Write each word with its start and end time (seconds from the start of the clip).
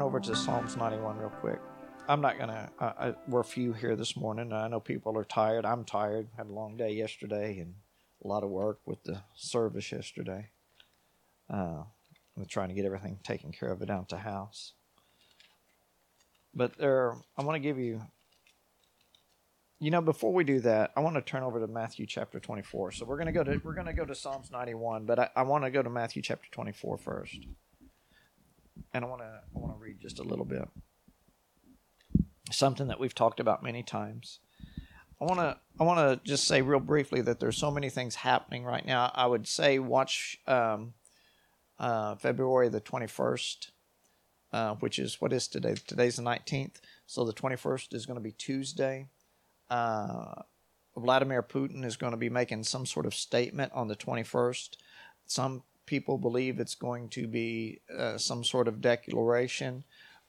to 0.00 0.04
turn 0.04 0.06
over 0.06 0.20
to 0.20 0.34
Psalms 0.34 0.76
91 0.78 1.18
real 1.18 1.28
quick. 1.28 1.60
I'm 2.08 2.22
not 2.22 2.38
gonna. 2.38 2.70
Uh, 2.78 3.12
we're 3.28 3.42
few 3.42 3.74
here 3.74 3.96
this 3.96 4.16
morning. 4.16 4.50
I 4.50 4.66
know 4.68 4.80
people 4.80 5.16
are 5.18 5.24
tired. 5.24 5.66
I'm 5.66 5.84
tired. 5.84 6.28
Had 6.36 6.46
a 6.46 6.52
long 6.52 6.78
day 6.78 6.92
yesterday 6.92 7.58
and 7.58 7.74
a 8.24 8.28
lot 8.28 8.42
of 8.42 8.48
work 8.48 8.80
with 8.86 9.02
the 9.04 9.20
service 9.34 9.92
yesterday. 9.92 10.48
Uh, 11.52 11.82
I'm 12.36 12.46
trying 12.48 12.68
to 12.68 12.74
get 12.74 12.86
everything 12.86 13.18
taken 13.22 13.52
care 13.52 13.70
of 13.70 13.86
down 13.86 14.06
to 14.06 14.16
house. 14.16 14.72
But 16.54 16.78
there, 16.78 17.14
I 17.36 17.42
want 17.42 17.56
to 17.56 17.60
give 17.60 17.78
you. 17.78 18.00
You 19.80 19.90
know, 19.90 20.00
before 20.00 20.32
we 20.32 20.44
do 20.44 20.60
that, 20.60 20.92
I 20.96 21.00
want 21.00 21.16
to 21.16 21.22
turn 21.22 21.42
over 21.42 21.60
to 21.60 21.66
Matthew 21.66 22.06
chapter 22.06 22.40
24. 22.40 22.92
So 22.92 23.04
we're 23.04 23.18
gonna 23.18 23.32
go 23.32 23.44
to 23.44 23.60
we're 23.62 23.74
gonna 23.74 23.92
go 23.92 24.06
to 24.06 24.14
Psalms 24.14 24.50
91, 24.50 25.04
but 25.04 25.18
I, 25.18 25.28
I 25.36 25.42
want 25.42 25.64
to 25.64 25.70
go 25.70 25.82
to 25.82 25.90
Matthew 25.90 26.22
chapter 26.22 26.48
24 26.50 26.98
first, 26.98 27.38
and 28.92 29.04
I 29.04 29.08
want 29.08 29.22
to 29.22 29.40
I 29.54 29.58
want 29.58 29.74
to 29.76 29.82
read 29.82 30.00
just 30.00 30.18
a 30.18 30.24
little 30.24 30.44
bit. 30.44 30.68
Something 32.50 32.88
that 32.88 32.98
we've 32.98 33.14
talked 33.14 33.40
about 33.40 33.62
many 33.62 33.82
times. 33.82 34.40
I 35.20 35.24
want 35.24 35.38
to 35.40 35.58
I 35.78 35.84
want 35.84 35.98
to 35.98 36.28
just 36.28 36.46
say 36.46 36.62
real 36.62 36.80
briefly 36.80 37.20
that 37.22 37.40
there's 37.40 37.58
so 37.58 37.70
many 37.70 37.90
things 37.90 38.16
happening 38.16 38.64
right 38.64 38.84
now. 38.84 39.10
I 39.14 39.26
would 39.26 39.46
say 39.46 39.78
watch 39.78 40.38
um, 40.46 40.94
uh, 41.78 42.14
February 42.16 42.68
the 42.68 42.80
21st, 42.80 43.70
uh, 44.52 44.74
which 44.76 44.98
is 44.98 45.20
what 45.20 45.32
is 45.32 45.46
today? 45.46 45.74
Today's 45.86 46.16
the 46.16 46.22
19th, 46.22 46.76
so 47.06 47.24
the 47.24 47.32
21st 47.32 47.94
is 47.94 48.06
going 48.06 48.16
to 48.16 48.22
be 48.22 48.32
Tuesday. 48.32 49.08
Uh, 49.68 50.42
Vladimir 50.96 51.42
Putin 51.42 51.84
is 51.84 51.96
going 51.96 52.12
to 52.12 52.16
be 52.16 52.28
making 52.28 52.64
some 52.64 52.84
sort 52.84 53.06
of 53.06 53.14
statement 53.14 53.72
on 53.74 53.88
the 53.88 53.96
21st. 53.96 54.76
Some 55.26 55.62
people 55.90 56.16
believe 56.16 56.60
it's 56.60 56.76
going 56.76 57.08
to 57.08 57.26
be 57.26 57.80
uh, 57.98 58.16
some 58.16 58.44
sort 58.44 58.68
of 58.68 58.80
declaration. 58.80 59.82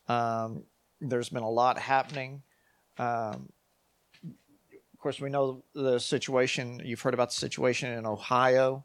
Um, 0.07 0.63
there's 0.99 1.29
been 1.29 1.43
a 1.43 1.49
lot 1.49 1.77
happening. 1.77 2.41
Um, 2.97 3.49
of 4.25 4.97
course, 4.97 5.21
we 5.21 5.29
know 5.29 5.63
the 5.75 5.99
situation. 5.99 6.81
You've 6.83 7.01
heard 7.01 7.13
about 7.13 7.29
the 7.29 7.35
situation 7.35 7.91
in 7.91 8.07
Ohio 8.07 8.83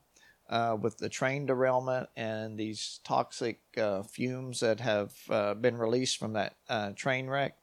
uh, 0.50 0.76
with 0.78 0.98
the 0.98 1.08
train 1.08 1.46
derailment 1.46 2.10
and 2.14 2.58
these 2.58 3.00
toxic 3.04 3.60
uh, 3.78 4.02
fumes 4.02 4.60
that 4.60 4.80
have 4.80 5.14
uh, 5.30 5.54
been 5.54 5.78
released 5.78 6.18
from 6.18 6.34
that 6.34 6.56
uh, 6.68 6.90
train 6.94 7.26
wreck. 7.26 7.56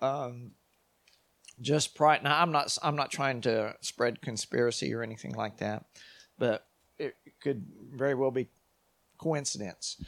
Um, 0.00 0.52
just 1.60 1.96
prior, 1.96 2.20
now 2.22 2.40
I'm 2.40 2.52
not 2.52 2.78
I'm 2.84 2.94
not 2.94 3.10
trying 3.10 3.40
to 3.42 3.74
spread 3.80 4.22
conspiracy 4.22 4.94
or 4.94 5.02
anything 5.02 5.34
like 5.34 5.56
that, 5.56 5.86
but 6.38 6.67
could 7.40 7.64
very 7.92 8.14
well 8.14 8.30
be 8.30 8.48
coincidence. 9.18 10.02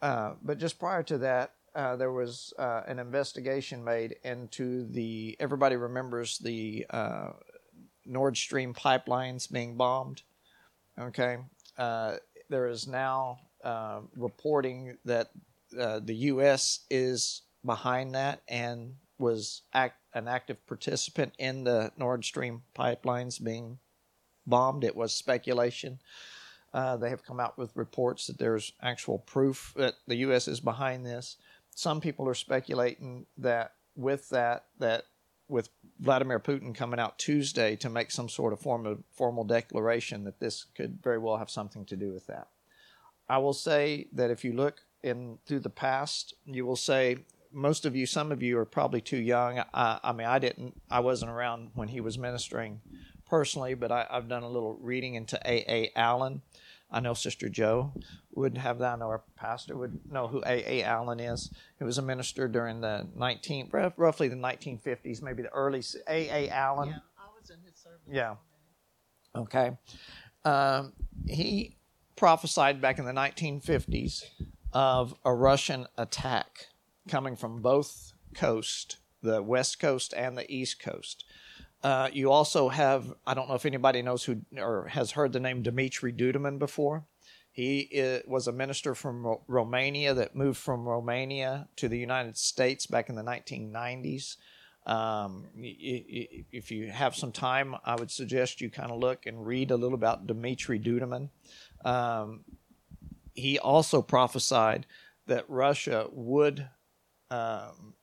Uh, 0.00 0.32
but 0.42 0.58
just 0.58 0.78
prior 0.78 1.02
to 1.02 1.18
that, 1.18 1.52
uh, 1.74 1.96
there 1.96 2.12
was 2.12 2.54
uh, 2.58 2.82
an 2.86 2.98
investigation 2.98 3.84
made 3.84 4.16
into 4.24 4.86
the. 4.86 5.36
Everybody 5.38 5.76
remembers 5.76 6.38
the 6.38 6.86
uh, 6.88 7.30
Nord 8.06 8.36
Stream 8.36 8.72
pipelines 8.72 9.50
being 9.50 9.76
bombed. 9.76 10.22
Okay, 10.98 11.36
uh, 11.76 12.16
there 12.48 12.66
is 12.68 12.86
now 12.86 13.40
uh, 13.62 14.00
reporting 14.16 14.96
that 15.04 15.30
the 15.70 16.14
U.S. 16.14 16.80
is 16.88 17.42
behind 17.64 18.14
that 18.14 18.40
and 18.48 18.94
was 19.18 19.62
act, 19.74 19.98
an 20.14 20.28
active 20.28 20.66
participant 20.66 21.34
in 21.38 21.64
the 21.64 21.92
Nord 21.98 22.24
Stream 22.24 22.62
pipelines 22.74 23.42
being 23.42 23.78
bombed. 24.46 24.84
It 24.84 24.96
was 24.96 25.12
speculation. 25.14 25.98
Uh, 26.76 26.94
they 26.94 27.08
have 27.08 27.24
come 27.24 27.40
out 27.40 27.56
with 27.56 27.74
reports 27.74 28.26
that 28.26 28.36
there's 28.36 28.74
actual 28.82 29.16
proof 29.20 29.72
that 29.76 29.94
the 30.06 30.16
U.S. 30.16 30.46
is 30.46 30.60
behind 30.60 31.06
this. 31.06 31.36
Some 31.74 32.02
people 32.02 32.28
are 32.28 32.34
speculating 32.34 33.24
that 33.38 33.72
with 33.96 34.28
that, 34.28 34.66
that 34.78 35.04
with 35.48 35.70
Vladimir 36.00 36.38
Putin 36.38 36.74
coming 36.74 37.00
out 37.00 37.18
Tuesday 37.18 37.76
to 37.76 37.88
make 37.88 38.10
some 38.10 38.28
sort 38.28 38.52
of 38.52 38.60
form 38.60 38.84
of 38.84 39.02
formal 39.10 39.42
declaration, 39.42 40.24
that 40.24 40.38
this 40.38 40.66
could 40.76 40.98
very 41.02 41.16
well 41.16 41.38
have 41.38 41.48
something 41.48 41.86
to 41.86 41.96
do 41.96 42.12
with 42.12 42.26
that. 42.26 42.48
I 43.26 43.38
will 43.38 43.54
say 43.54 44.08
that 44.12 44.30
if 44.30 44.44
you 44.44 44.52
look 44.52 44.82
in 45.02 45.38
through 45.46 45.60
the 45.60 45.70
past, 45.70 46.34
you 46.44 46.66
will 46.66 46.76
say 46.76 47.24
most 47.52 47.86
of 47.86 47.96
you, 47.96 48.04
some 48.04 48.30
of 48.30 48.42
you 48.42 48.58
are 48.58 48.66
probably 48.66 49.00
too 49.00 49.16
young. 49.16 49.62
I, 49.72 49.98
I 50.04 50.12
mean, 50.12 50.26
I 50.26 50.38
didn't, 50.38 50.78
I 50.90 51.00
wasn't 51.00 51.30
around 51.30 51.70
when 51.72 51.88
he 51.88 52.02
was 52.02 52.18
ministering 52.18 52.82
personally, 53.26 53.72
but 53.72 53.90
I, 53.90 54.06
have 54.10 54.28
done 54.28 54.42
a 54.42 54.48
little 54.48 54.76
reading 54.82 55.14
into 55.14 55.40
A. 55.42 55.64
A. 55.66 55.92
Allen. 55.96 56.42
I 56.90 57.00
know 57.00 57.14
Sister 57.14 57.48
Joe 57.48 57.92
would 58.34 58.58
have 58.58 58.78
that. 58.78 58.94
I 58.94 58.96
know 58.96 59.06
our 59.06 59.22
pastor 59.36 59.76
would 59.76 60.00
know 60.10 60.28
who 60.28 60.42
A. 60.46 60.80
A. 60.80 60.82
Allen 60.84 61.18
is. 61.18 61.50
He 61.78 61.84
was 61.84 61.98
a 61.98 62.02
minister 62.02 62.46
during 62.46 62.80
the 62.80 63.08
19, 63.16 63.70
roughly 63.96 64.28
the 64.28 64.36
1950s, 64.36 65.20
maybe 65.20 65.42
the 65.42 65.48
early 65.48 65.82
A. 66.08 66.46
A. 66.46 66.48
Allen. 66.50 66.90
Yeah, 66.90 66.98
I 67.18 67.26
was 67.38 67.50
in 67.50 67.56
his 67.64 67.74
service. 67.74 68.00
Yeah. 68.08 68.36
Okay. 69.34 69.76
Um, 70.44 70.92
he 71.26 71.76
prophesied 72.14 72.80
back 72.80 72.98
in 72.98 73.04
the 73.04 73.12
1950s 73.12 74.22
of 74.72 75.14
a 75.24 75.34
Russian 75.34 75.86
attack 75.98 76.66
coming 77.08 77.36
from 77.36 77.60
both 77.62 78.12
coast, 78.34 78.98
the 79.22 79.42
west 79.42 79.80
coast 79.80 80.14
and 80.16 80.38
the 80.38 80.50
east 80.50 80.80
coast. 80.80 81.24
Uh, 81.82 82.08
you 82.12 82.30
also 82.30 82.68
have, 82.68 83.12
I 83.26 83.34
don't 83.34 83.48
know 83.48 83.54
if 83.54 83.66
anybody 83.66 84.02
knows 84.02 84.24
who 84.24 84.42
or 84.56 84.88
has 84.88 85.12
heard 85.12 85.32
the 85.32 85.40
name 85.40 85.62
Dimitri 85.62 86.12
Duduman 86.12 86.58
before. 86.58 87.04
He 87.52 87.80
is, 87.80 88.22
was 88.26 88.48
a 88.48 88.52
minister 88.52 88.94
from 88.94 89.26
Ro- 89.26 89.42
Romania 89.46 90.14
that 90.14 90.34
moved 90.34 90.58
from 90.58 90.86
Romania 90.86 91.68
to 91.76 91.88
the 91.88 91.98
United 91.98 92.36
States 92.36 92.86
back 92.86 93.08
in 93.08 93.14
the 93.14 93.22
1990s. 93.22 94.36
Um, 94.86 95.46
if 95.56 96.70
you 96.70 96.90
have 96.90 97.16
some 97.16 97.32
time, 97.32 97.74
I 97.84 97.96
would 97.96 98.10
suggest 98.10 98.60
you 98.60 98.70
kind 98.70 98.90
of 98.90 98.98
look 98.98 99.26
and 99.26 99.46
read 99.46 99.70
a 99.70 99.76
little 99.76 99.96
about 99.96 100.26
Dimitri 100.26 100.78
Duduman. 100.78 101.30
Um, 101.84 102.44
he 103.34 103.58
also 103.58 104.00
prophesied 104.00 104.86
that 105.26 105.44
Russia 105.48 106.06
would 106.12 106.68
um, 107.30 107.94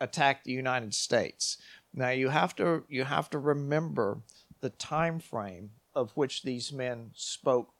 attack 0.00 0.44
the 0.44 0.52
United 0.52 0.94
States. 0.94 1.58
Now 1.96 2.10
you 2.10 2.28
have 2.28 2.54
to 2.56 2.84
you 2.88 3.04
have 3.04 3.30
to 3.30 3.38
remember 3.38 4.18
the 4.60 4.70
time 4.70 5.18
frame 5.18 5.70
of 5.94 6.12
which 6.12 6.42
these 6.42 6.72
men 6.72 7.10
spoke 7.14 7.72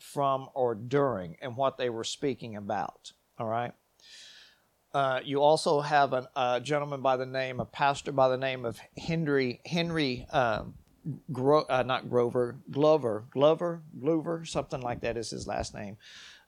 from 0.00 0.48
or 0.54 0.74
during 0.74 1.36
and 1.40 1.56
what 1.56 1.78
they 1.78 1.88
were 1.88 2.04
speaking 2.04 2.56
about. 2.56 3.12
All 3.38 3.46
right. 3.46 3.72
Uh, 4.92 5.20
you 5.24 5.40
also 5.40 5.80
have 5.80 6.12
a 6.12 6.60
gentleman 6.62 7.00
by 7.00 7.16
the 7.16 7.24
name, 7.24 7.60
a 7.60 7.64
pastor 7.64 8.12
by 8.12 8.28
the 8.28 8.36
name 8.36 8.66
of 8.66 8.78
Henry 8.98 9.60
Henry, 9.64 10.26
uh, 10.30 10.64
Gro, 11.32 11.64
not 11.86 12.10
Grover, 12.10 12.56
Glover, 12.70 13.24
Glover, 13.30 13.82
Glover, 13.98 14.44
something 14.44 14.80
like 14.80 15.00
that 15.00 15.16
is 15.16 15.30
his 15.30 15.46
last 15.46 15.72
name. 15.72 15.96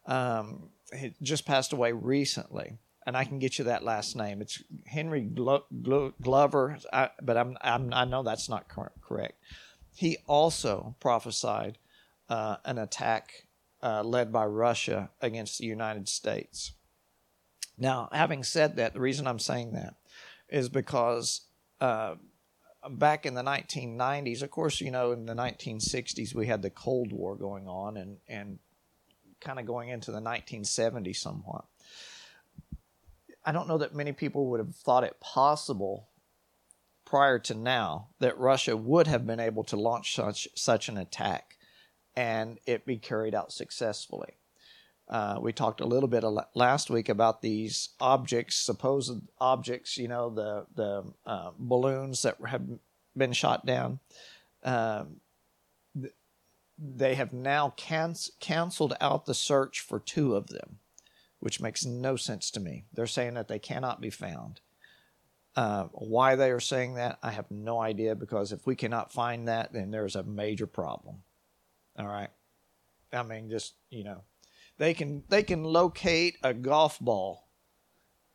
Um, 0.04 0.68
he 0.92 1.14
just 1.22 1.46
passed 1.46 1.72
away 1.72 1.92
recently 1.92 2.76
and 3.06 3.16
I 3.16 3.24
can 3.24 3.38
get 3.38 3.58
you 3.58 3.66
that 3.66 3.84
last 3.84 4.16
name. 4.16 4.40
It's 4.40 4.62
Henry 4.86 5.22
Glo- 5.22 5.66
Glo- 5.82 6.14
Glover, 6.20 6.78
I, 6.92 7.10
but 7.20 7.36
I'm, 7.36 7.56
I'm, 7.60 7.92
i 7.92 8.04
know 8.04 8.22
that's 8.22 8.48
not 8.48 8.68
cor- 8.68 8.92
correct. 9.02 9.34
He 9.94 10.18
also 10.26 10.96
prophesied 11.00 11.78
uh, 12.28 12.56
an 12.64 12.78
attack 12.78 13.46
uh, 13.82 14.02
led 14.02 14.32
by 14.32 14.46
Russia 14.46 15.10
against 15.20 15.58
the 15.58 15.66
United 15.66 16.08
States. 16.08 16.72
Now, 17.76 18.08
having 18.12 18.42
said 18.42 18.76
that, 18.76 18.94
the 18.94 19.00
reason 19.00 19.26
I'm 19.26 19.38
saying 19.38 19.72
that 19.72 19.94
is 20.48 20.68
because 20.68 21.42
uh, 21.80 22.14
back 22.88 23.26
in 23.26 23.34
the 23.34 23.42
1990s, 23.42 24.42
of 24.42 24.50
course, 24.50 24.80
you 24.80 24.90
know, 24.90 25.12
in 25.12 25.26
the 25.26 25.34
1960s, 25.34 26.34
we 26.34 26.46
had 26.46 26.62
the 26.62 26.70
Cold 26.70 27.12
War 27.12 27.36
going 27.36 27.68
on 27.68 27.96
and, 27.96 28.18
and 28.28 28.58
kind 29.40 29.58
of 29.58 29.66
going 29.66 29.90
into 29.90 30.10
the 30.10 30.20
1970s 30.20 31.16
somewhat 31.16 31.64
I 33.44 33.52
don't 33.52 33.68
know 33.68 33.78
that 33.78 33.94
many 33.94 34.12
people 34.12 34.46
would 34.46 34.60
have 34.60 34.74
thought 34.74 35.04
it 35.04 35.20
possible 35.20 36.08
prior 37.04 37.38
to 37.38 37.54
now 37.54 38.08
that 38.18 38.38
Russia 38.38 38.76
would 38.76 39.06
have 39.06 39.26
been 39.26 39.40
able 39.40 39.64
to 39.64 39.76
launch 39.76 40.14
such 40.14 40.48
such 40.54 40.88
an 40.88 40.96
attack 40.96 41.56
and 42.16 42.58
it 42.66 42.86
be 42.86 42.96
carried 42.96 43.34
out 43.34 43.52
successfully. 43.52 44.34
Uh, 45.08 45.38
we 45.40 45.52
talked 45.52 45.80
a 45.80 45.86
little 45.86 46.08
bit 46.08 46.24
last 46.54 46.88
week 46.88 47.10
about 47.10 47.42
these 47.42 47.90
objects, 48.00 48.56
supposed 48.56 49.20
objects, 49.38 49.98
you 49.98 50.08
know, 50.08 50.30
the 50.30 50.66
the 50.74 51.04
uh, 51.26 51.50
balloons 51.58 52.22
that 52.22 52.36
have 52.46 52.62
been 53.16 53.32
shot 53.32 53.66
down. 53.66 54.00
Um, 54.62 55.20
they 56.78 57.14
have 57.14 57.32
now 57.32 57.74
can- 57.76 58.16
canceled 58.40 58.96
out 59.00 59.26
the 59.26 59.34
search 59.34 59.80
for 59.80 60.00
two 60.00 60.34
of 60.34 60.48
them 60.48 60.78
which 61.44 61.60
makes 61.60 61.84
no 61.84 62.16
sense 62.16 62.50
to 62.50 62.58
me. 62.58 62.86
They're 62.94 63.06
saying 63.06 63.34
that 63.34 63.48
they 63.48 63.58
cannot 63.58 64.00
be 64.00 64.08
found. 64.08 64.62
Uh, 65.54 65.84
why 65.92 66.36
they 66.36 66.50
are 66.50 66.58
saying 66.58 66.94
that, 66.94 67.18
I 67.22 67.32
have 67.32 67.50
no 67.50 67.82
idea 67.82 68.14
because 68.14 68.50
if 68.50 68.66
we 68.66 68.74
cannot 68.74 69.12
find 69.12 69.46
that, 69.46 69.70
then 69.70 69.90
there's 69.90 70.16
a 70.16 70.22
major 70.22 70.66
problem. 70.66 71.16
All 71.98 72.06
right. 72.06 72.30
I 73.12 73.22
mean, 73.24 73.50
just, 73.50 73.74
you 73.90 74.04
know, 74.04 74.22
they 74.78 74.94
can 74.94 75.22
they 75.28 75.42
can 75.42 75.64
locate 75.64 76.38
a 76.42 76.54
golf 76.54 76.98
ball 76.98 77.46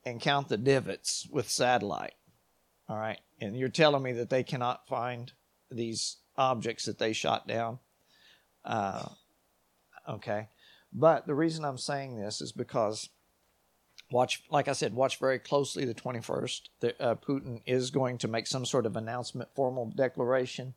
and 0.05 0.21
count 0.21 0.47
the 0.47 0.57
divots 0.57 1.27
with 1.31 1.49
satellite. 1.49 2.13
All 2.87 2.95
right. 2.95 3.19
And 3.41 3.57
you're 3.57 3.69
telling 3.69 4.03
me 4.03 4.11
that 4.13 4.29
they 4.29 4.43
cannot 4.43 4.87
find 4.87 5.33
these 5.71 6.17
objects 6.37 6.85
that 6.85 6.99
they 6.99 7.13
shot 7.13 7.47
down? 7.47 7.79
Uh, 8.63 9.09
okay. 10.07 10.47
But 10.91 11.27
the 11.27 11.35
reason 11.35 11.65
I'm 11.65 11.77
saying 11.77 12.15
this 12.15 12.41
is 12.41 12.51
because 12.51 13.09
watch, 14.11 14.43
like 14.49 14.67
I 14.67 14.73
said, 14.73 14.93
watch 14.93 15.19
very 15.19 15.39
closely 15.39 15.85
the 15.85 15.93
21st. 15.93 16.61
The, 16.79 17.01
uh, 17.01 17.15
Putin 17.15 17.61
is 17.65 17.91
going 17.91 18.17
to 18.19 18.27
make 18.27 18.47
some 18.47 18.65
sort 18.65 18.85
of 18.85 18.95
announcement, 18.95 19.49
formal 19.55 19.91
declaration. 19.95 20.73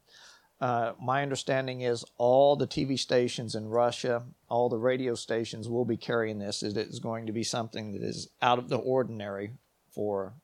Uh, 0.61 0.93
my 1.00 1.23
understanding 1.23 1.81
is 1.81 2.05
all 2.19 2.55
the 2.55 2.69
TV 2.69 2.97
stations 2.97 3.56
in 3.56 3.69
Russia, 3.69 4.23
all 4.49 4.69
the 4.69 4.79
radio 4.79 5.14
stations 5.14 5.69
will 5.69 5.85
be 5.85 5.97
carrying 5.97 6.38
this. 6.38 6.62
It 6.62 6.76
is 6.76 7.00
going 7.00 7.26
to 7.26 7.32
be 7.32 7.43
something 7.43 7.93
that 7.93 8.03
is 8.03 8.29
out 8.41 8.61
of 8.61 8.69
the 8.69 8.76
ordinary 8.76 9.55
for 9.91 10.35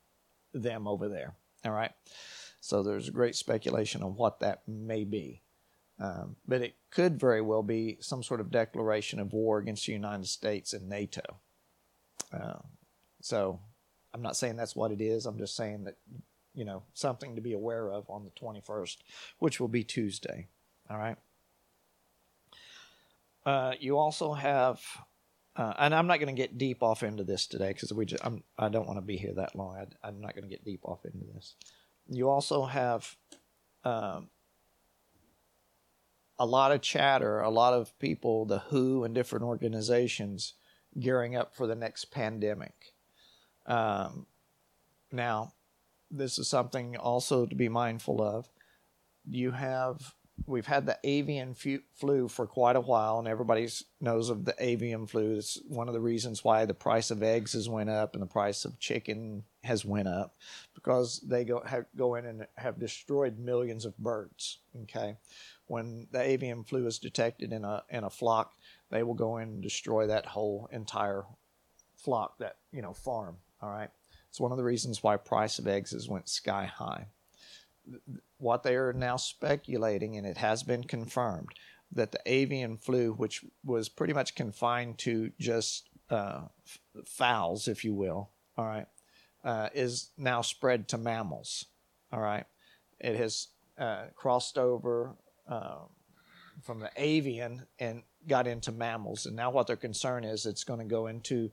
them 0.53 0.87
over 0.87 1.07
there. 1.07 1.35
All 1.63 1.71
right. 1.71 1.91
So 2.59 2.83
there's 2.83 3.09
great 3.09 3.35
speculation 3.35 4.03
on 4.03 4.15
what 4.15 4.41
that 4.41 4.63
may 4.67 5.05
be. 5.05 5.41
Um, 5.99 6.37
but 6.47 6.61
it 6.61 6.75
could 6.91 7.19
very 7.19 7.41
well 7.41 7.63
be 7.63 7.97
some 7.99 8.23
sort 8.23 8.39
of 8.39 8.51
declaration 8.51 9.19
of 9.19 9.33
war 9.33 9.57
against 9.57 9.85
the 9.85 9.91
United 9.91 10.27
States 10.27 10.73
and 10.73 10.87
NATO. 10.87 11.21
Uh, 12.31 12.59
so 13.21 13.59
I'm 14.13 14.21
not 14.21 14.37
saying 14.37 14.55
that's 14.55 14.75
what 14.75 14.91
it 14.91 15.01
is. 15.01 15.25
I'm 15.25 15.37
just 15.37 15.55
saying 15.55 15.83
that, 15.85 15.97
you 16.53 16.63
know, 16.63 16.83
something 16.93 17.35
to 17.35 17.41
be 17.41 17.53
aware 17.53 17.91
of 17.91 18.09
on 18.09 18.23
the 18.23 18.31
21st, 18.31 18.97
which 19.39 19.59
will 19.59 19.67
be 19.67 19.83
Tuesday. 19.83 20.47
All 20.89 20.97
right. 20.97 21.17
Uh, 23.45 23.73
you 23.79 23.97
also 23.97 24.33
have, 24.33 24.81
uh, 25.55 25.73
and 25.79 25.93
I'm 25.93 26.07
not 26.07 26.19
going 26.19 26.33
to 26.33 26.39
get 26.39 26.57
deep 26.57 26.81
off 26.81 27.03
into 27.03 27.23
this 27.23 27.45
today 27.45 27.73
because 27.73 27.91
we 27.91 28.05
just, 28.05 28.25
I'm, 28.25 28.43
I 28.57 28.69
don't 28.69 28.87
want 28.87 28.97
to 28.97 29.05
be 29.05 29.17
here 29.17 29.33
that 29.35 29.55
long. 29.55 29.85
I, 30.03 30.07
am 30.07 30.21
not 30.21 30.33
going 30.33 30.43
to 30.43 30.49
get 30.49 30.63
deep 30.63 30.81
off 30.83 31.05
into 31.05 31.25
this. 31.33 31.55
You 32.07 32.29
also 32.29 32.65
have 32.65 33.15
um, 33.83 34.29
a 36.39 36.45
lot 36.45 36.71
of 36.71 36.81
chatter, 36.81 37.41
a 37.41 37.49
lot 37.49 37.73
of 37.73 37.97
people, 37.99 38.45
the 38.45 38.59
WHO 38.59 39.03
and 39.03 39.13
different 39.13 39.45
organizations 39.45 40.53
gearing 40.97 41.35
up 41.35 41.53
for 41.53 41.67
the 41.67 41.75
next 41.75 42.05
pandemic. 42.05 42.93
Um, 43.65 44.25
now, 45.11 45.53
this 46.09 46.39
is 46.39 46.47
something 46.47 46.97
also 46.97 47.45
to 47.45 47.55
be 47.55 47.69
mindful 47.69 48.21
of. 48.21 48.47
You 49.29 49.51
have 49.51 50.15
we've 50.45 50.65
had 50.65 50.85
the 50.85 50.97
avian 51.03 51.55
flu 51.95 52.27
for 52.27 52.47
quite 52.47 52.75
a 52.75 52.81
while, 52.81 53.19
and 53.19 53.27
everybody 53.27 53.67
knows 53.99 54.29
of 54.29 54.45
the 54.45 54.55
avian 54.59 55.05
flu. 55.07 55.35
It's 55.35 55.59
one 55.67 55.87
of 55.87 55.93
the 55.93 55.99
reasons 55.99 56.43
why 56.43 56.65
the 56.65 56.73
price 56.73 57.11
of 57.11 57.23
eggs 57.23 57.53
has 57.53 57.69
went 57.69 57.89
up 57.89 58.13
and 58.13 58.21
the 58.21 58.27
price 58.27 58.65
of 58.65 58.79
chicken 58.79 59.43
has 59.63 59.83
went 59.83 60.07
up 60.07 60.35
because 60.73 61.19
they 61.19 61.43
go 61.43 61.61
have, 61.65 61.85
go 61.95 62.15
in 62.15 62.25
and 62.25 62.47
have 62.57 62.79
destroyed 62.79 63.37
millions 63.37 63.85
of 63.85 63.97
birds. 63.97 64.59
Okay, 64.83 65.17
when 65.69 66.07
the 66.11 66.19
avian 66.19 66.63
flu 66.63 66.87
is 66.87 66.97
detected 66.97 67.53
in 67.53 67.63
a 67.63 67.83
in 67.89 68.03
a 68.03 68.09
flock, 68.09 68.53
they 68.89 69.03
will 69.03 69.13
go 69.13 69.37
in 69.37 69.49
and 69.49 69.63
destroy 69.63 70.07
that 70.07 70.25
whole 70.25 70.67
entire 70.71 71.25
flock, 71.95 72.39
that 72.39 72.57
you 72.71 72.81
know 72.81 72.93
farm. 72.93 73.37
All 73.61 73.69
right, 73.69 73.91
it's 74.29 74.39
one 74.39 74.51
of 74.51 74.57
the 74.57 74.63
reasons 74.63 75.03
why 75.03 75.15
price 75.15 75.59
of 75.59 75.67
eggs 75.67 75.91
has 75.91 76.09
went 76.09 76.27
sky 76.27 76.65
high. 76.65 77.05
What 78.37 78.63
they 78.63 78.75
are 78.75 78.93
now 78.93 79.17
speculating, 79.17 80.17
and 80.17 80.25
it 80.25 80.37
has 80.37 80.63
been 80.63 80.83
confirmed, 80.83 81.49
that 81.91 82.11
the 82.11 82.21
avian 82.25 82.77
flu, 82.77 83.13
which 83.13 83.45
was 83.63 83.89
pretty 83.89 84.13
much 84.13 84.35
confined 84.35 84.97
to 84.99 85.31
just 85.39 85.87
uh, 86.09 86.41
fowls, 87.05 87.67
if 87.67 87.85
you 87.85 87.93
will, 87.93 88.31
all 88.57 88.65
right, 88.65 88.87
uh, 89.43 89.69
is 89.75 90.09
now 90.17 90.41
spread 90.41 90.87
to 90.87 90.97
mammals. 90.97 91.65
All 92.11 92.21
right, 92.21 92.45
it 92.99 93.15
has 93.17 93.49
uh, 93.77 94.05
crossed 94.15 94.57
over 94.57 95.15
um, 95.49 95.89
from 96.61 96.79
the 96.79 96.91
avian 96.95 97.65
and 97.79 98.03
got 98.27 98.47
into 98.47 98.71
mammals. 98.71 99.25
And 99.25 99.35
now 99.35 99.49
what 99.49 99.67
their 99.67 99.75
concern 99.75 100.23
is, 100.23 100.45
it's 100.45 100.63
going 100.63 100.79
to 100.79 100.85
go 100.85 101.07
into 101.07 101.51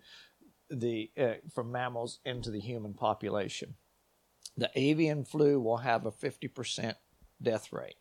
the 0.70 1.10
uh, 1.18 1.34
from 1.54 1.72
mammals 1.72 2.18
into 2.24 2.50
the 2.50 2.60
human 2.60 2.92
population. 2.92 3.74
The 4.56 4.70
avian 4.74 5.24
flu 5.24 5.60
will 5.60 5.78
have 5.78 6.06
a 6.06 6.10
50% 6.10 6.94
death 7.42 7.72
rate. 7.72 7.96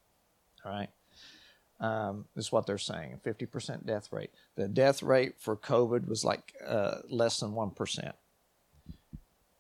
All 0.64 0.72
right. 0.72 0.90
Um, 1.80 2.26
is 2.38 2.54
what 2.54 2.66
they're 2.66 2.78
saying, 2.78 3.20
a 3.26 3.30
50% 3.30 3.86
death 3.86 4.14
rate. 4.14 4.32
The 4.56 4.70
death 4.70 5.04
rate 5.04 5.34
for 5.40 5.58
COVID 5.58 6.08
was 6.08 6.24
like 6.24 6.54
uh, 6.66 7.00
less 7.10 7.42
than 7.42 7.52
1%. 7.52 8.14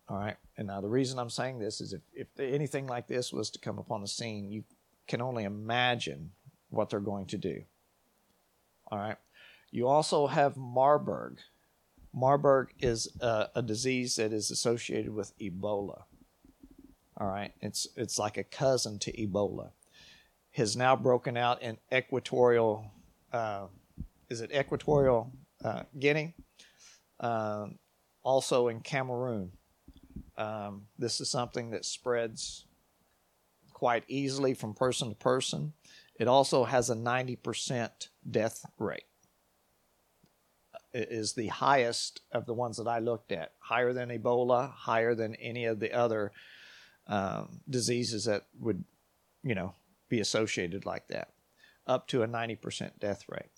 All 0.07 0.17
right. 0.17 0.37
And 0.57 0.67
now 0.67 0.79
the 0.79 0.87
reason 0.87 1.19
I'm 1.19 1.29
saying 1.29 1.59
this 1.59 1.81
is 1.81 1.91
if, 1.91 2.01
if 2.13 2.27
anything 2.39 2.87
like 2.87 3.07
this 3.07 3.33
was 3.33 3.49
to 3.51 3.59
come 3.59 3.79
upon 3.79 4.01
the 4.01 4.07
scene, 4.07 4.49
you 4.49 4.63
can 5.07 5.21
only 5.21 5.43
imagine 5.43 6.31
what 6.69 6.89
they're 6.89 6.99
going 6.99 7.27
to 7.27 7.37
do. 7.37 7.63
All 8.91 8.99
right. 8.99 9.17
You 9.71 9.87
also 9.87 10.27
have 10.27 10.57
Marburg. 10.57 11.39
Marburg 12.13 12.69
is 12.79 13.09
a, 13.19 13.49
a, 13.55 13.61
disease 13.61 14.15
that 14.15 14.31
is 14.31 14.49
associated 14.51 15.13
with 15.13 15.37
Ebola. 15.39 16.03
All 17.17 17.27
right. 17.27 17.51
It's 17.61 17.87
it's 17.95 18.17
like 18.17 18.37
a 18.37 18.43
cousin 18.43 18.99
to 18.99 19.11
Ebola. 19.11 19.71
Has 20.51 20.77
now 20.77 20.95
broken 20.95 21.35
out 21.35 21.61
in 21.61 21.77
equatorial. 21.93 22.91
Uh, 23.33 23.67
is 24.29 24.39
it 24.41 24.51
equatorial 24.53 25.31
uh, 25.63 25.83
Guinea? 25.99 26.33
Um, 27.19 27.79
also 28.23 28.69
in 28.69 28.79
Cameroon. 28.79 29.51
Um, 30.37 30.83
this 30.97 31.19
is 31.19 31.29
something 31.29 31.71
that 31.71 31.85
spreads 31.85 32.65
quite 33.85 34.03
easily 34.07 34.55
from 34.55 34.73
person 34.73 35.09
to 35.09 35.15
person. 35.15 35.71
It 36.19 36.27
also 36.27 36.63
has 36.63 36.89
a 36.89 36.95
90% 36.95 38.07
death 38.31 38.65
rate. 38.79 39.03
It 40.91 41.09
is 41.11 41.33
the 41.33 41.49
highest 41.49 42.21
of 42.31 42.47
the 42.47 42.55
ones 42.55 42.77
that 42.77 42.87
I 42.87 42.97
looked 42.97 43.31
at, 43.31 43.51
higher 43.59 43.93
than 43.93 44.09
Ebola, 44.09 44.71
higher 44.71 45.13
than 45.13 45.35
any 45.35 45.65
of 45.65 45.79
the 45.79 45.93
other 45.93 46.31
um, 47.05 47.61
diseases 47.69 48.25
that 48.25 48.47
would, 48.59 48.83
you 49.43 49.53
know, 49.53 49.75
be 50.09 50.19
associated 50.19 50.87
like 50.87 51.07
that, 51.09 51.29
up 51.85 52.07
to 52.07 52.23
a 52.23 52.27
90% 52.27 52.97
death 52.99 53.25
rate. 53.29 53.51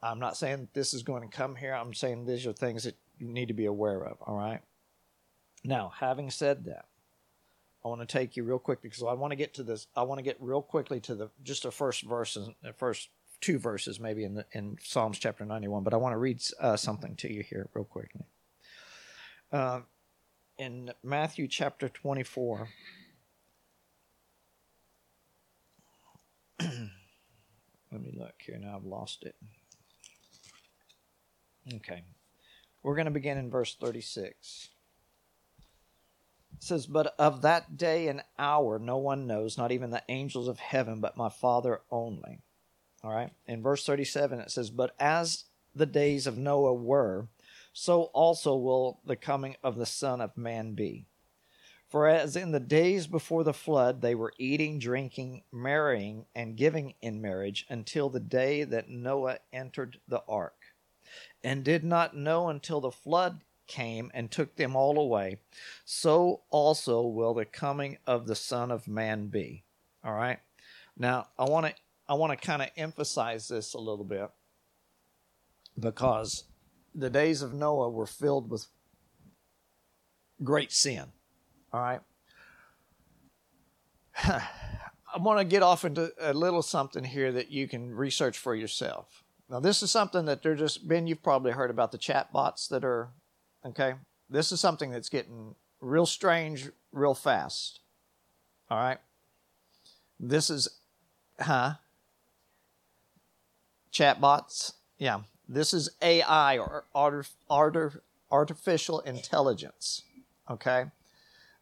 I'm 0.00 0.20
not 0.20 0.36
saying 0.36 0.68
this 0.74 0.94
is 0.94 1.02
going 1.02 1.28
to 1.28 1.36
come 1.36 1.56
here. 1.56 1.74
I'm 1.74 1.92
saying 1.92 2.24
these 2.24 2.46
are 2.46 2.52
things 2.52 2.84
that 2.84 2.94
you 3.18 3.26
need 3.26 3.48
to 3.48 3.54
be 3.54 3.66
aware 3.66 4.04
of, 4.04 4.18
all 4.24 4.36
right? 4.36 4.60
Now, 5.64 5.92
having 5.98 6.30
said 6.30 6.66
that, 6.66 6.84
I 7.84 7.88
want 7.88 8.00
to 8.00 8.06
take 8.06 8.36
you 8.36 8.44
real 8.44 8.58
quickly 8.58 8.90
because 8.90 9.02
I 9.02 9.14
want 9.14 9.30
to 9.32 9.36
get 9.36 9.54
to 9.54 9.62
this. 9.62 9.86
I 9.96 10.02
want 10.02 10.18
to 10.18 10.22
get 10.22 10.36
real 10.40 10.62
quickly 10.62 11.00
to 11.00 11.14
the 11.14 11.30
just 11.42 11.62
the 11.62 11.70
first 11.70 12.02
verses, 12.02 12.48
the 12.62 12.72
first 12.74 13.08
two 13.40 13.58
verses 13.58 13.98
maybe 13.98 14.24
in 14.24 14.34
the 14.34 14.44
in 14.52 14.76
Psalms 14.82 15.18
chapter 15.18 15.44
ninety 15.44 15.68
one. 15.68 15.82
But 15.82 15.94
I 15.94 15.96
want 15.96 16.12
to 16.12 16.18
read 16.18 16.42
uh, 16.60 16.76
something 16.76 17.16
to 17.16 17.32
you 17.32 17.42
here 17.42 17.68
real 17.72 17.84
quickly. 17.84 18.26
Uh, 19.50 19.80
in 20.58 20.92
Matthew 21.02 21.48
chapter 21.48 21.88
twenty 21.88 22.22
four. 22.22 22.68
Let 26.60 28.02
me 28.02 28.14
look 28.16 28.34
here. 28.44 28.58
Now 28.58 28.76
I've 28.76 28.84
lost 28.84 29.24
it. 29.24 29.34
Okay. 31.76 32.02
We're 32.82 32.94
going 32.94 33.06
to 33.06 33.10
begin 33.10 33.38
in 33.38 33.50
verse 33.50 33.74
36 33.74 34.68
says, 36.62 36.86
But 36.86 37.14
of 37.18 37.42
that 37.42 37.76
day 37.76 38.08
and 38.08 38.22
hour 38.38 38.78
no 38.78 38.96
one 38.96 39.26
knows, 39.26 39.58
not 39.58 39.72
even 39.72 39.90
the 39.90 40.02
angels 40.08 40.48
of 40.48 40.58
heaven, 40.58 41.00
but 41.00 41.16
my 41.16 41.28
Father 41.28 41.80
only. 41.90 42.40
All 43.02 43.12
right. 43.12 43.32
In 43.46 43.62
verse 43.62 43.84
37, 43.84 44.40
it 44.40 44.50
says, 44.50 44.70
But 44.70 44.94
as 45.00 45.44
the 45.74 45.86
days 45.86 46.26
of 46.26 46.36
Noah 46.36 46.74
were, 46.74 47.28
so 47.72 48.04
also 48.04 48.56
will 48.56 49.00
the 49.04 49.16
coming 49.16 49.56
of 49.62 49.76
the 49.76 49.86
Son 49.86 50.20
of 50.20 50.36
Man 50.36 50.74
be. 50.74 51.06
For 51.88 52.06
as 52.06 52.36
in 52.36 52.52
the 52.52 52.60
days 52.60 53.08
before 53.08 53.42
the 53.42 53.52
flood 53.52 54.00
they 54.00 54.14
were 54.14 54.32
eating, 54.38 54.78
drinking, 54.78 55.42
marrying, 55.50 56.26
and 56.34 56.56
giving 56.56 56.94
in 57.00 57.20
marriage 57.20 57.66
until 57.68 58.08
the 58.08 58.20
day 58.20 58.62
that 58.62 58.88
Noah 58.88 59.38
entered 59.52 59.98
the 60.06 60.22
ark, 60.28 60.54
and 61.42 61.64
did 61.64 61.82
not 61.82 62.16
know 62.16 62.48
until 62.48 62.80
the 62.80 62.92
flood 62.92 63.40
came 63.70 64.10
and 64.12 64.30
took 64.30 64.56
them 64.56 64.76
all 64.76 64.98
away, 64.98 65.38
so 65.86 66.42
also 66.50 67.06
will 67.06 67.32
the 67.32 67.46
coming 67.46 67.96
of 68.06 68.26
the 68.26 68.34
Son 68.34 68.70
of 68.70 68.86
Man 68.86 69.28
be. 69.28 69.64
All 70.04 70.12
right. 70.12 70.38
Now 70.98 71.28
I 71.38 71.44
want 71.44 71.66
to 71.66 71.74
I 72.08 72.14
want 72.14 72.32
to 72.32 72.46
kind 72.46 72.60
of 72.60 72.68
emphasize 72.76 73.48
this 73.48 73.72
a 73.72 73.78
little 73.78 74.04
bit 74.04 74.28
because 75.78 76.44
the 76.94 77.08
days 77.08 77.40
of 77.40 77.54
Noah 77.54 77.88
were 77.88 78.06
filled 78.06 78.50
with 78.50 78.66
great 80.42 80.72
sin. 80.72 81.06
All 81.72 81.80
right. 81.80 82.00
I 85.12 85.18
want 85.18 85.38
to 85.40 85.44
get 85.44 85.62
off 85.62 85.84
into 85.84 86.12
a 86.20 86.32
little 86.32 86.62
something 86.62 87.04
here 87.04 87.32
that 87.32 87.50
you 87.50 87.66
can 87.66 87.94
research 87.94 88.38
for 88.38 88.54
yourself. 88.54 89.24
Now, 89.48 89.58
this 89.58 89.82
is 89.82 89.90
something 89.90 90.26
that 90.26 90.42
they're 90.42 90.54
just, 90.54 90.86
Ben, 90.86 91.08
you've 91.08 91.24
probably 91.24 91.50
heard 91.50 91.70
about 91.70 91.90
the 91.90 91.98
chat 91.98 92.32
bots 92.32 92.68
that 92.68 92.84
are 92.84 93.10
Okay, 93.64 93.94
This 94.30 94.52
is 94.52 94.60
something 94.60 94.90
that's 94.90 95.08
getting 95.08 95.54
real 95.80 96.06
strange 96.06 96.70
real 96.92 97.14
fast. 97.14 97.80
All 98.70 98.78
right? 98.78 98.98
This 100.18 100.50
is, 100.50 100.68
huh? 101.40 101.74
Chatbots? 103.92 104.74
Yeah. 104.98 105.22
This 105.48 105.74
is 105.74 105.90
AI 106.00 106.58
or 106.58 106.84
artificial 108.30 109.00
intelligence. 109.00 110.02
Okay? 110.48 110.84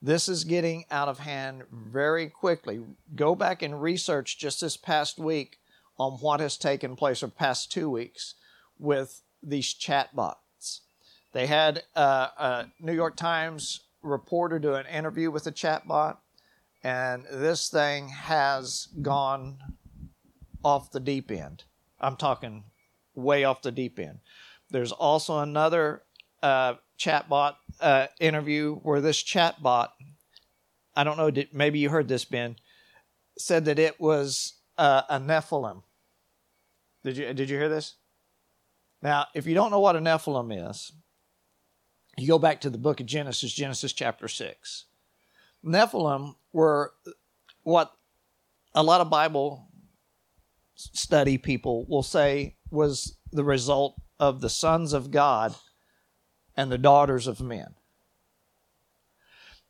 This 0.03 0.29
is 0.29 0.45
getting 0.45 0.85
out 0.91 1.09
of 1.09 1.21
hand 1.21 1.63
very 1.73 2.29
quickly. 2.29 2.81
Go 3.17 3.35
back 3.35 3.63
and 3.63 3.81
research 3.83 4.39
just 4.39 4.61
this 4.61 4.77
past 4.77 5.19
week 5.19 5.59
on 5.99 6.13
what 6.21 6.41
has 6.41 6.57
taken 6.57 6.95
place, 6.95 7.23
or 7.23 7.29
past 7.29 7.73
two 7.73 7.91
weeks, 7.91 8.35
with 8.79 9.23
these 9.43 9.75
chatbots. 9.75 10.37
They 11.33 11.47
had 11.47 11.83
uh, 11.95 12.29
a 12.39 12.67
New 12.81 12.95
York 12.95 13.17
Times 13.17 13.81
reporter 14.03 14.59
do 14.59 14.75
an 14.75 14.87
interview 14.87 15.31
with 15.31 15.47
a 15.47 15.53
chatbot, 15.53 16.19
and 16.83 17.25
this 17.31 17.69
thing 17.69 18.09
has 18.09 18.89
gone 19.03 19.59
off 20.65 20.91
the 20.91 21.01
deep 21.01 21.31
end. 21.31 21.65
I'm 22.01 22.17
talking 22.17 22.65
way 23.15 23.45
off 23.45 23.63
the 23.63 23.73
deep 23.73 23.99
end. 23.99 24.21
There's 24.71 24.93
also 24.93 25.39
another 25.41 26.03
uh, 26.43 26.75
chatbot 26.99 27.57
uh, 27.81 28.07
interview 28.21 28.77
where 28.77 29.01
this 29.01 29.23
chatbot, 29.23 29.89
I 30.95 31.05
don't 31.05 31.17
know, 31.17 31.31
did, 31.31 31.49
maybe 31.53 31.79
you 31.79 31.91
heard 31.91 32.09
this, 32.09 32.25
Ben, 32.25 32.57
said 33.37 33.65
that 33.67 33.79
it 33.79 34.01
was 34.01 34.55
uh, 34.77 35.03
a 35.09 35.19
Nephilim. 35.19 35.83
Did 37.05 37.17
you 37.17 37.33
did 37.33 37.49
you 37.49 37.57
hear 37.57 37.69
this? 37.69 37.95
Now, 39.03 39.27
if 39.35 39.47
you 39.47 39.55
don't 39.55 39.71
know 39.71 39.81
what 39.81 39.97
a 39.97 40.01
Nephilim 40.01 40.71
is, 40.71 40.93
you 42.21 42.29
go 42.29 42.39
back 42.39 42.61
to 42.63 42.71
the 42.71 42.79
book 42.79 43.01
of 43.01 43.07
Genesis, 43.07 43.53
Genesis 43.53 43.93
chapter 43.93 44.29
6. 44.29 44.85
Nephilim 45.65 46.35
were 46.53 46.93
what 47.63 47.93
a 48.75 48.83
lot 48.83 49.01
of 49.01 49.11
Bible 49.11 49.69
study 50.75 51.39
people 51.39 51.85
will 51.89 52.03
say 52.03 52.57
was 52.71 53.19
the 53.33 53.45
result 53.45 54.01
of 54.19 54.41
the 54.41 54.51
sons 54.51 54.93
of 54.93 55.11
God 55.11 55.55
and 56.57 56.71
the 56.71 56.79
daughters 56.79 57.27
of 57.27 57.41
men. 57.41 57.75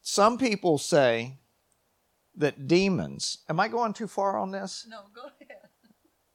Some 0.00 0.38
people 0.38 0.78
say 0.78 1.38
that 2.36 2.66
demons, 2.66 3.38
am 3.48 3.60
I 3.60 3.68
going 3.68 3.92
too 3.92 4.06
far 4.06 4.38
on 4.38 4.50
this? 4.50 4.86
No, 4.88 5.00
go 5.14 5.22
ahead. 5.40 5.68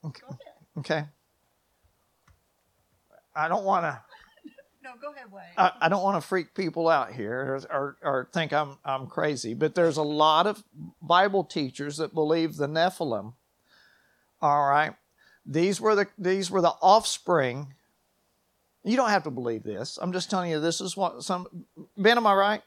Okay. 0.06 0.22
Go 0.22 0.28
ahead. 0.28 0.54
Okay. 0.78 1.06
I 3.36 3.48
don't 3.48 3.64
want 3.64 3.86
to 3.86 4.02
no, 4.84 4.92
go 5.02 5.14
ahead, 5.14 5.32
Wayne. 5.32 5.46
I, 5.58 5.72
I 5.82 5.90
don't 5.90 6.04
want 6.04 6.22
to 6.22 6.28
freak 6.28 6.54
people 6.54 6.90
out 6.90 7.14
here 7.14 7.60
or, 7.72 7.76
or, 7.76 7.98
or, 8.02 8.30
think 8.34 8.52
I'm, 8.52 8.78
I'm 8.84 9.08
crazy, 9.08 9.54
but 9.54 9.76
there's 9.76 9.98
a 9.98 10.04
lot 10.04 10.46
of 10.46 10.64
Bible 11.02 11.44
teachers 11.44 11.98
that 11.98 12.14
believe 12.14 12.58
the 12.58 12.68
Nephilim. 12.68 13.34
All 14.42 14.68
right, 14.68 14.94
these 15.46 15.80
were 15.80 15.96
the 15.96 16.08
these 16.18 16.52
were 16.52 16.62
the 16.62 16.76
offspring. 16.82 17.74
You 18.84 18.98
don't 18.98 19.10
have 19.10 19.24
to 19.24 19.32
believe 19.32 19.64
this. 19.64 19.98
I'm 20.02 20.12
just 20.12 20.30
telling 20.30 20.52
you 20.52 20.60
this 20.60 20.82
is 20.82 20.98
what 20.98 21.24
some. 21.24 21.66
Ben, 21.98 22.18
am 22.18 22.28
I 22.28 22.34
right? 22.34 22.62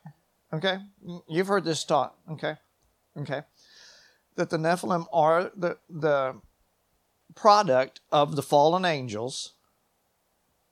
Okay, 0.54 0.78
you've 1.28 1.48
heard 1.48 1.64
this 1.64 1.84
taught. 1.84 2.14
Okay, 2.30 2.54
okay, 3.18 3.42
that 4.36 4.48
the 4.48 4.56
Nephilim 4.56 5.04
are 5.12 5.50
the 5.54 5.76
the 5.90 6.40
product 7.34 8.00
of 8.10 8.36
the 8.36 8.42
fallen 8.42 8.86
angels 8.86 9.52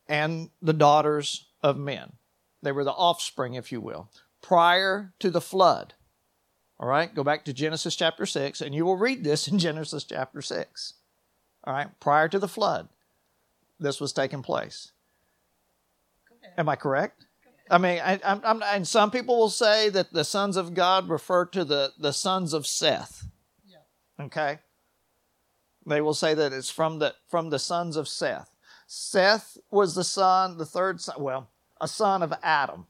and 0.09 0.51
the 0.61 0.73
daughters 0.73 1.49
of 1.63 1.77
men. 1.77 2.13
They 2.63 2.73
were 2.73 2.85
the 2.85 2.93
offspring, 2.93 3.55
if 3.55 3.73
you 3.73 3.81
will, 3.81 4.11
prior 4.43 5.13
to 5.19 5.31
the 5.31 5.41
flood. 5.41 5.95
All 6.79 6.89
right, 6.89 7.15
go 7.15 7.23
back 7.23 7.45
to 7.45 7.53
Genesis 7.53 7.95
chapter 7.95 8.27
6, 8.27 8.61
and 8.61 8.75
you 8.75 8.85
will 8.85 8.97
read 8.97 9.25
this 9.25 9.49
in 9.49 9.59
Genesis 9.61 10.05
chapter 10.05 10.43
6. 10.43 10.95
All 11.65 11.75
right, 11.75 11.89
prior 12.01 12.29
to 12.29 12.39
the 12.39 12.49
flood, 12.49 12.89
this 13.79 14.01
was 14.01 14.13
taking 14.13 14.43
place. 14.43 14.93
Am 16.59 16.69
I 16.69 16.77
correct? 16.77 17.27
I 17.71 17.79
mean, 17.79 18.01
I, 18.05 18.21
I'm, 18.25 18.41
I'm, 18.45 18.63
and 18.63 18.87
some 18.87 19.11
people 19.11 19.39
will 19.39 19.49
say 19.49 19.89
that 19.89 20.13
the 20.13 20.25
sons 20.25 20.57
of 20.57 20.75
God 20.75 21.09
refer 21.09 21.47
to 21.47 21.65
the, 21.65 21.93
the 21.99 22.13
sons 22.13 22.53
of 22.53 22.67
Seth. 22.67 23.27
Yeah. 23.67 24.27
Okay? 24.27 24.59
They 25.87 26.01
will 26.01 26.15
say 26.15 26.35
that 26.35 26.53
it's 26.53 26.71
from 26.71 26.99
the, 26.99 27.15
from 27.29 27.51
the 27.51 27.59
sons 27.59 27.97
of 27.97 28.07
Seth. 28.07 28.54
Seth 28.87 29.57
was 29.71 29.95
the 29.95 30.05
son, 30.05 30.59
the 30.59 30.67
third 30.67 31.01
son, 31.01 31.17
well, 31.19 31.51
a 31.81 31.89
son 31.89 32.23
of 32.23 32.33
Adam. 32.43 32.87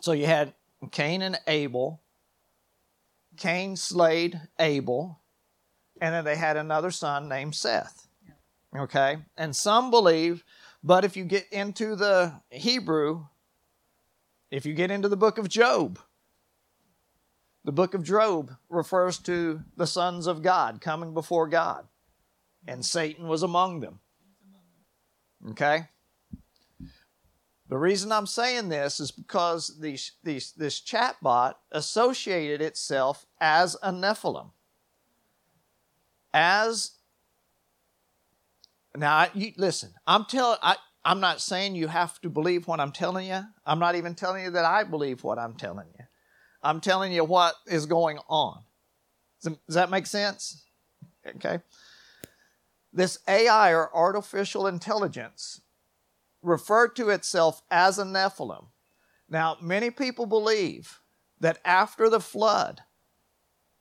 So 0.00 0.12
you 0.12 0.26
had 0.26 0.54
Cain 0.90 1.22
and 1.22 1.38
Abel. 1.46 2.00
Cain 3.36 3.76
slayed 3.76 4.40
Abel, 4.58 5.20
and 6.00 6.14
then 6.14 6.24
they 6.24 6.36
had 6.36 6.56
another 6.56 6.90
son 6.90 7.28
named 7.28 7.54
Seth. 7.54 8.08
Okay? 8.74 9.18
And 9.36 9.54
some 9.54 9.90
believe, 9.90 10.44
but 10.82 11.04
if 11.04 11.16
you 11.16 11.24
get 11.24 11.46
into 11.50 11.96
the 11.96 12.40
Hebrew, 12.50 13.26
if 14.50 14.64
you 14.64 14.74
get 14.74 14.90
into 14.90 15.08
the 15.08 15.16
book 15.16 15.38
of 15.38 15.48
Job, 15.48 15.98
the 17.64 17.72
book 17.72 17.94
of 17.94 18.04
Job 18.04 18.52
refers 18.68 19.18
to 19.18 19.62
the 19.76 19.86
sons 19.86 20.26
of 20.26 20.42
God 20.42 20.80
coming 20.80 21.12
before 21.12 21.48
God 21.48 21.86
and 22.66 22.84
Satan 22.84 23.28
was 23.28 23.42
among 23.42 23.80
them. 23.80 24.00
Okay? 25.50 25.88
The 27.68 27.78
reason 27.78 28.12
I'm 28.12 28.26
saying 28.26 28.68
this 28.68 29.00
is 29.00 29.10
because 29.10 29.78
these, 29.80 30.12
these, 30.22 30.52
this 30.52 30.80
chatbot 30.80 31.54
associated 31.72 32.62
itself 32.62 33.26
as 33.40 33.76
a 33.82 33.90
Nephilim. 33.90 34.50
As 36.32 36.92
now, 38.96 39.26
you, 39.34 39.52
listen. 39.56 39.92
I'm 40.06 40.24
telling. 40.24 40.58
I 40.62 40.76
I'm 41.04 41.20
not 41.20 41.40
saying 41.40 41.76
you 41.76 41.86
have 41.86 42.20
to 42.22 42.30
believe 42.30 42.66
what 42.66 42.80
I'm 42.80 42.90
telling 42.90 43.28
you. 43.28 43.40
I'm 43.64 43.78
not 43.78 43.94
even 43.94 44.14
telling 44.14 44.44
you 44.44 44.50
that 44.50 44.64
I 44.64 44.82
believe 44.82 45.22
what 45.22 45.38
I'm 45.38 45.54
telling 45.54 45.86
you. 45.96 46.04
I'm 46.62 46.80
telling 46.80 47.12
you 47.12 47.22
what 47.22 47.54
is 47.66 47.86
going 47.86 48.18
on. 48.28 48.62
Does 49.42 49.56
that 49.68 49.90
make 49.90 50.06
sense? 50.06 50.64
Okay. 51.36 51.60
This 52.96 53.18
AI 53.28 53.74
or 53.74 53.94
artificial 53.94 54.66
intelligence 54.66 55.60
referred 56.40 56.96
to 56.96 57.10
itself 57.10 57.60
as 57.70 57.98
a 57.98 58.04
Nephilim. 58.04 58.68
Now, 59.28 59.58
many 59.60 59.90
people 59.90 60.24
believe 60.24 61.00
that 61.38 61.58
after 61.62 62.08
the 62.08 62.20
flood, 62.20 62.80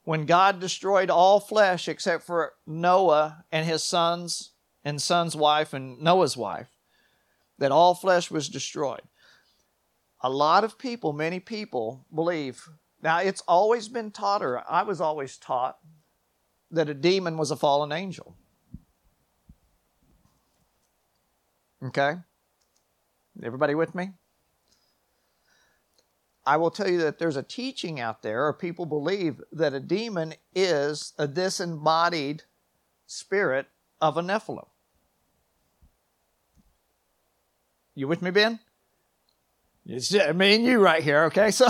when 0.03 0.25
God 0.25 0.60
destroyed 0.60 1.10
all 1.10 1.39
flesh 1.39 1.88
except 1.88 2.25
for 2.25 2.55
Noah 2.67 3.45
and 3.53 3.65
his 3.65 3.86
sons 3.86 4.51
and 4.84 5.01
son's 5.01 5.34
wife 5.34 5.74
and 5.74 6.01
Noah's 6.01 6.36
wife, 6.36 6.75
that 7.57 7.72
all 7.72 7.95
flesh 7.95 8.29
was 8.29 8.50
destroyed. 8.50 9.03
A 10.19 10.29
lot 10.29 10.65
of 10.65 10.77
people, 10.77 11.13
many 11.13 11.39
people 11.39 12.05
believe. 12.13 12.67
Now, 13.01 13.19
it's 13.19 13.43
always 13.48 13.88
been 13.88 14.12
taught, 14.12 14.43
or 14.43 14.62
I 14.69 14.84
was 14.84 15.00
always 15.00 15.38
taught, 15.38 15.77
that 16.69 16.89
a 16.89 16.93
demon 16.93 17.38
was 17.38 17.50
a 17.50 17.55
fallen 17.55 17.93
angel. 17.93 18.36
Okay? 21.86 22.15
Everybody 23.44 23.75
with 23.75 23.94
me? 23.94 24.12
I 26.46 26.58
will 26.58 26.72
tell 26.72 26.89
you 26.89 27.00
that 27.00 27.18
there's 27.18 27.38
a 27.38 27.44
teaching 27.44 28.00
out 28.00 28.22
there, 28.22 28.46
or 28.46 28.54
people 28.54 28.86
believe 28.86 29.42
that 29.51 29.74
a 29.74 29.80
demon 29.80 30.36
is 30.54 31.13
a 31.18 31.27
disembodied 31.27 32.44
spirit 33.08 33.68
of 34.00 34.18
a 34.18 34.22
Nephilim. 34.22 34.68
You 37.96 38.08
with 38.08 38.22
me, 38.22 38.30
Ben? 38.30 38.60
It's 39.86 40.12
me 40.12 40.56
and 40.56 40.65
you 40.65 40.80
right 40.80 41.04
here, 41.04 41.24
okay? 41.25 41.51
So 41.51 41.68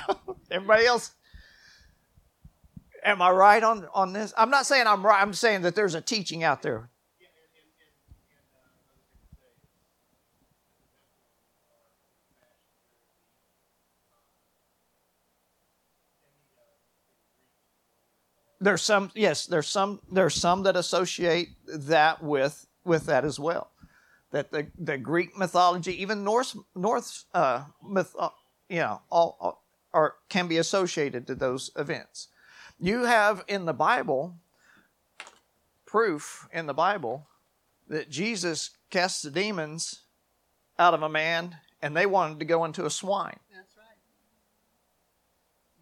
everybody 0.50 0.86
else. 0.86 1.12
Am 3.04 3.22
I 3.22 3.30
right 3.30 3.62
on, 3.62 3.86
on 3.94 4.12
this? 4.12 4.34
I'm 4.36 4.50
not 4.50 4.66
saying 4.66 4.86
I'm 4.86 5.06
right. 5.06 5.22
I'm 5.22 5.32
saying 5.32 5.62
that 5.62 5.74
there's 5.74 5.94
a 5.94 6.00
teaching 6.00 6.42
out 6.42 6.62
there. 6.62 6.90
There's 18.68 18.82
some 18.82 19.10
yes 19.14 19.46
there's 19.46 19.66
some 19.66 19.98
there's 20.12 20.34
some 20.34 20.62
that 20.64 20.76
associate 20.76 21.48
that 21.66 22.22
with 22.22 22.66
with 22.84 23.06
that 23.06 23.24
as 23.24 23.40
well. 23.40 23.70
That 24.30 24.52
the, 24.52 24.66
the 24.78 24.98
greek 24.98 25.38
mythology 25.38 26.02
even 26.02 26.22
norse 26.22 26.54
north 26.74 27.24
uh, 27.32 27.64
myth 27.82 28.14
uh, 28.18 28.28
you 28.68 28.80
know 28.80 29.00
all, 29.10 29.38
all 29.40 29.64
are 29.94 30.16
can 30.28 30.48
be 30.48 30.58
associated 30.58 31.26
to 31.28 31.34
those 31.34 31.70
events. 31.76 32.28
You 32.78 33.04
have 33.04 33.42
in 33.48 33.64
the 33.64 33.72
bible 33.72 34.36
proof 35.86 36.46
in 36.52 36.66
the 36.66 36.74
bible 36.74 37.26
that 37.88 38.10
jesus 38.10 38.76
cast 38.90 39.22
the 39.22 39.30
demons 39.30 40.02
out 40.78 40.92
of 40.92 41.02
a 41.02 41.08
man 41.08 41.56
and 41.80 41.96
they 41.96 42.04
wanted 42.04 42.38
to 42.40 42.44
go 42.44 42.66
into 42.66 42.84
a 42.84 42.90
swine. 42.90 43.40
That's 43.50 43.74
right. 43.78 43.86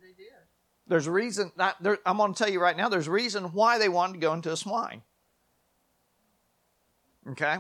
They 0.00 0.12
did. 0.12 0.46
There's 0.88 1.06
a 1.06 1.12
reason. 1.12 1.52
That, 1.56 1.76
there, 1.80 1.98
I'm 2.06 2.16
going 2.16 2.32
to 2.32 2.38
tell 2.38 2.52
you 2.52 2.60
right 2.60 2.76
now. 2.76 2.88
There's 2.88 3.08
a 3.08 3.12
reason 3.12 3.44
why 3.46 3.78
they 3.78 3.88
wanted 3.88 4.14
to 4.14 4.18
go 4.18 4.32
into 4.32 4.52
a 4.52 4.56
swine. 4.56 5.02
Okay. 7.30 7.58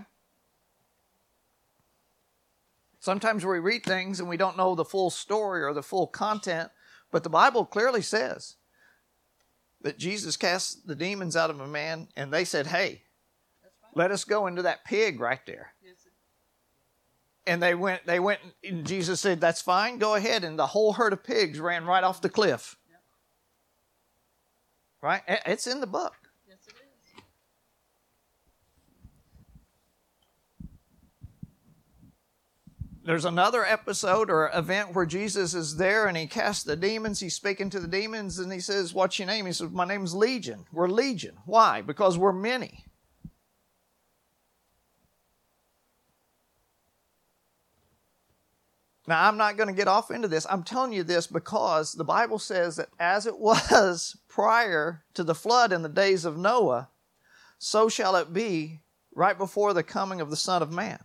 Sometimes 3.00 3.44
we 3.44 3.58
read 3.58 3.84
things 3.84 4.20
and 4.20 4.28
we 4.28 4.36
don't 4.36 4.56
know 4.56 4.74
the 4.74 4.84
full 4.84 5.10
story 5.10 5.62
or 5.62 5.72
the 5.72 5.82
full 5.82 6.06
content, 6.06 6.70
but 7.10 7.22
the 7.22 7.30
Bible 7.30 7.64
clearly 7.64 8.02
says 8.02 8.56
that 9.82 9.98
Jesus 9.98 10.36
cast 10.36 10.86
the 10.86 10.96
demons 10.96 11.36
out 11.36 11.50
of 11.50 11.60
a 11.60 11.68
man, 11.68 12.08
and 12.16 12.32
they 12.32 12.44
said, 12.44 12.66
"Hey, 12.66 13.02
right. 13.62 13.72
let 13.94 14.10
us 14.10 14.24
go 14.24 14.48
into 14.48 14.62
that 14.62 14.84
pig 14.84 15.20
right 15.20 15.44
there." 15.46 15.72
Yes, 15.84 15.94
And 17.46 17.62
they 17.62 17.76
went. 17.76 18.04
They 18.06 18.18
went. 18.18 18.40
And 18.64 18.84
Jesus 18.84 19.20
said, 19.20 19.40
"That's 19.40 19.62
fine. 19.62 19.98
Go 19.98 20.16
ahead." 20.16 20.42
And 20.42 20.58
the 20.58 20.66
whole 20.66 20.94
herd 20.94 21.12
of 21.12 21.22
pigs 21.22 21.60
ran 21.60 21.84
right 21.84 22.02
off 22.02 22.20
the 22.20 22.28
cliff. 22.28 22.76
Right? 25.02 25.22
It's 25.46 25.66
in 25.66 25.80
the 25.80 25.86
book. 25.86 26.14
yes, 26.48 26.58
it 26.66 26.74
is. 26.74 26.86
There's 33.04 33.24
another 33.24 33.64
episode 33.64 34.30
or 34.30 34.50
event 34.52 34.92
where 34.92 35.06
Jesus 35.06 35.54
is 35.54 35.76
there 35.76 36.06
and 36.06 36.16
he 36.16 36.26
casts 36.26 36.64
the 36.64 36.74
demons. 36.74 37.20
He's 37.20 37.34
speaking 37.34 37.70
to 37.70 37.78
the 37.78 37.86
demons 37.86 38.40
and 38.40 38.52
he 38.52 38.58
says, 38.58 38.92
What's 38.92 39.18
your 39.20 39.26
name? 39.28 39.46
He 39.46 39.52
says, 39.52 39.70
My 39.70 39.84
name's 39.84 40.12
Legion. 40.12 40.64
We're 40.72 40.88
Legion. 40.88 41.36
Why? 41.44 41.82
Because 41.82 42.18
we're 42.18 42.32
many. 42.32 42.84
Now, 49.06 49.28
I'm 49.28 49.36
not 49.36 49.56
going 49.56 49.68
to 49.68 49.74
get 49.74 49.88
off 49.88 50.10
into 50.10 50.26
this. 50.26 50.46
I'm 50.50 50.64
telling 50.64 50.92
you 50.92 51.04
this 51.04 51.26
because 51.26 51.92
the 51.92 52.04
Bible 52.04 52.38
says 52.38 52.76
that 52.76 52.88
as 52.98 53.26
it 53.26 53.38
was 53.38 54.16
prior 54.28 55.04
to 55.14 55.22
the 55.22 55.34
flood 55.34 55.72
in 55.72 55.82
the 55.82 55.88
days 55.88 56.24
of 56.24 56.36
Noah, 56.36 56.88
so 57.58 57.88
shall 57.88 58.16
it 58.16 58.32
be 58.32 58.80
right 59.14 59.38
before 59.38 59.72
the 59.72 59.82
coming 59.82 60.20
of 60.20 60.30
the 60.30 60.36
Son 60.36 60.62
of 60.62 60.70
Man. 60.70 60.98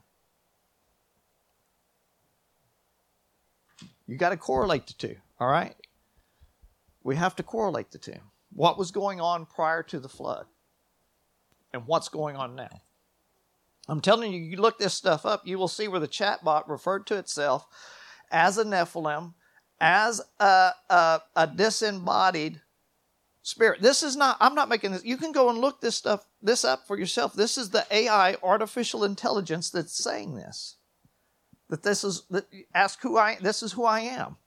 You 4.07 4.17
got 4.17 4.29
to 4.29 4.37
correlate 4.37 4.87
the 4.87 4.93
two, 4.93 5.15
all 5.39 5.47
right? 5.47 5.75
We 7.03 7.15
have 7.15 7.35
to 7.37 7.43
correlate 7.43 7.91
the 7.91 7.97
two. 7.97 8.19
What 8.51 8.77
was 8.77 8.91
going 8.91 9.21
on 9.21 9.45
prior 9.45 9.83
to 9.83 9.99
the 9.99 10.09
flood 10.09 10.45
and 11.73 11.87
what's 11.87 12.09
going 12.09 12.35
on 12.35 12.55
now? 12.55 12.81
I'm 13.91 13.99
telling 13.99 14.31
you, 14.31 14.39
you 14.39 14.55
look 14.55 14.79
this 14.79 14.93
stuff 14.93 15.25
up, 15.25 15.45
you 15.45 15.59
will 15.59 15.67
see 15.67 15.89
where 15.89 15.99
the 15.99 16.07
chatbot 16.07 16.69
referred 16.69 17.05
to 17.07 17.17
itself 17.17 17.67
as 18.31 18.57
a 18.57 18.63
Nephilim, 18.63 19.33
as 19.81 20.21
a, 20.39 20.71
a, 20.89 21.21
a 21.35 21.47
disembodied 21.47 22.61
spirit. 23.41 23.81
This 23.81 24.01
is 24.01 24.15
not, 24.15 24.37
I'm 24.39 24.55
not 24.55 24.69
making 24.69 24.93
this, 24.93 25.03
you 25.03 25.17
can 25.17 25.33
go 25.33 25.49
and 25.49 25.59
look 25.59 25.81
this 25.81 25.97
stuff, 25.97 26.25
this 26.41 26.63
up 26.63 26.87
for 26.87 26.97
yourself. 26.97 27.33
This 27.33 27.57
is 27.57 27.71
the 27.71 27.85
AI, 27.91 28.37
artificial 28.41 29.03
intelligence, 29.03 29.69
that's 29.69 30.01
saying 30.01 30.35
this. 30.35 30.77
That 31.67 31.83
this 31.83 32.05
is, 32.05 32.23
that, 32.29 32.45
ask 32.73 33.01
who 33.01 33.17
I, 33.17 33.39
this 33.41 33.61
is 33.61 33.73
who 33.73 33.83
I 33.83 33.99
am. 33.99 34.37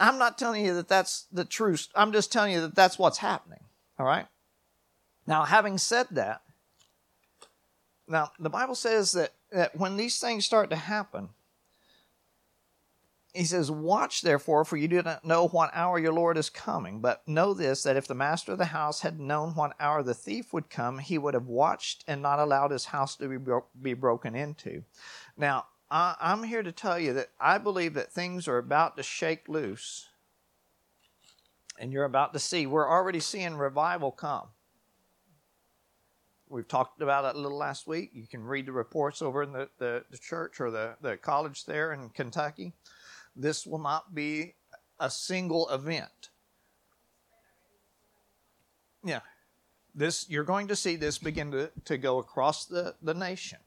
I'm 0.00 0.18
not 0.18 0.38
telling 0.38 0.64
you 0.64 0.72
that 0.76 0.88
that's 0.88 1.26
the 1.30 1.44
truth. 1.44 1.88
I'm 1.94 2.12
just 2.12 2.32
telling 2.32 2.54
you 2.54 2.62
that 2.62 2.74
that's 2.74 2.98
what's 2.98 3.18
happening. 3.18 3.60
All 3.98 4.06
right? 4.06 4.26
Now, 5.26 5.44
having 5.44 5.76
said 5.76 6.06
that, 6.12 6.40
now 8.12 8.30
the 8.38 8.50
Bible 8.50 8.74
says 8.74 9.12
that, 9.12 9.32
that 9.50 9.76
when 9.76 9.96
these 9.96 10.20
things 10.20 10.44
start 10.44 10.70
to 10.70 10.76
happen, 10.76 11.30
he 13.32 13.44
says, 13.44 13.70
Watch 13.70 14.20
therefore, 14.20 14.64
for 14.64 14.76
you 14.76 14.88
do 14.88 15.02
not 15.02 15.24
know 15.24 15.48
what 15.48 15.70
hour 15.72 15.98
your 15.98 16.12
Lord 16.12 16.36
is 16.36 16.50
coming. 16.50 17.00
But 17.00 17.26
know 17.26 17.54
this, 17.54 17.82
that 17.84 17.96
if 17.96 18.06
the 18.06 18.14
master 18.14 18.52
of 18.52 18.58
the 18.58 18.66
house 18.66 19.00
had 19.00 19.18
known 19.18 19.54
what 19.54 19.74
hour 19.80 20.02
the 20.02 20.14
thief 20.14 20.52
would 20.52 20.68
come, 20.68 20.98
he 20.98 21.16
would 21.16 21.34
have 21.34 21.46
watched 21.46 22.04
and 22.06 22.20
not 22.20 22.38
allowed 22.38 22.70
his 22.70 22.84
house 22.84 23.16
to 23.16 23.28
be, 23.28 23.38
bro- 23.38 23.64
be 23.80 23.94
broken 23.94 24.34
into. 24.34 24.84
Now, 25.36 25.64
I, 25.90 26.14
I'm 26.20 26.42
here 26.42 26.62
to 26.62 26.72
tell 26.72 26.98
you 26.98 27.14
that 27.14 27.30
I 27.40 27.56
believe 27.56 27.94
that 27.94 28.12
things 28.12 28.46
are 28.46 28.58
about 28.58 28.98
to 28.98 29.02
shake 29.02 29.48
loose. 29.48 30.08
And 31.78 31.92
you're 31.92 32.04
about 32.04 32.34
to 32.34 32.38
see, 32.38 32.66
we're 32.66 32.88
already 32.88 33.20
seeing 33.20 33.56
revival 33.56 34.12
come. 34.12 34.48
We've 36.52 36.68
talked 36.68 37.00
about 37.00 37.24
it 37.24 37.34
a 37.34 37.40
little 37.40 37.56
last 37.56 37.86
week. 37.86 38.10
You 38.12 38.26
can 38.26 38.44
read 38.44 38.66
the 38.66 38.72
reports 38.72 39.22
over 39.22 39.42
in 39.42 39.54
the, 39.54 39.70
the, 39.78 40.04
the 40.10 40.18
church 40.18 40.60
or 40.60 40.70
the, 40.70 40.96
the 41.00 41.16
college 41.16 41.64
there 41.64 41.94
in 41.94 42.10
Kentucky. 42.10 42.74
This 43.34 43.66
will 43.66 43.78
not 43.78 44.14
be 44.14 44.56
a 45.00 45.08
single 45.08 45.66
event. 45.70 46.28
Yeah. 49.02 49.20
This 49.94 50.28
you're 50.28 50.44
going 50.44 50.68
to 50.68 50.76
see 50.76 50.96
this 50.96 51.16
begin 51.16 51.52
to, 51.52 51.70
to 51.86 51.96
go 51.96 52.18
across 52.18 52.66
the, 52.66 52.96
the 53.00 53.14
nation. 53.14 53.58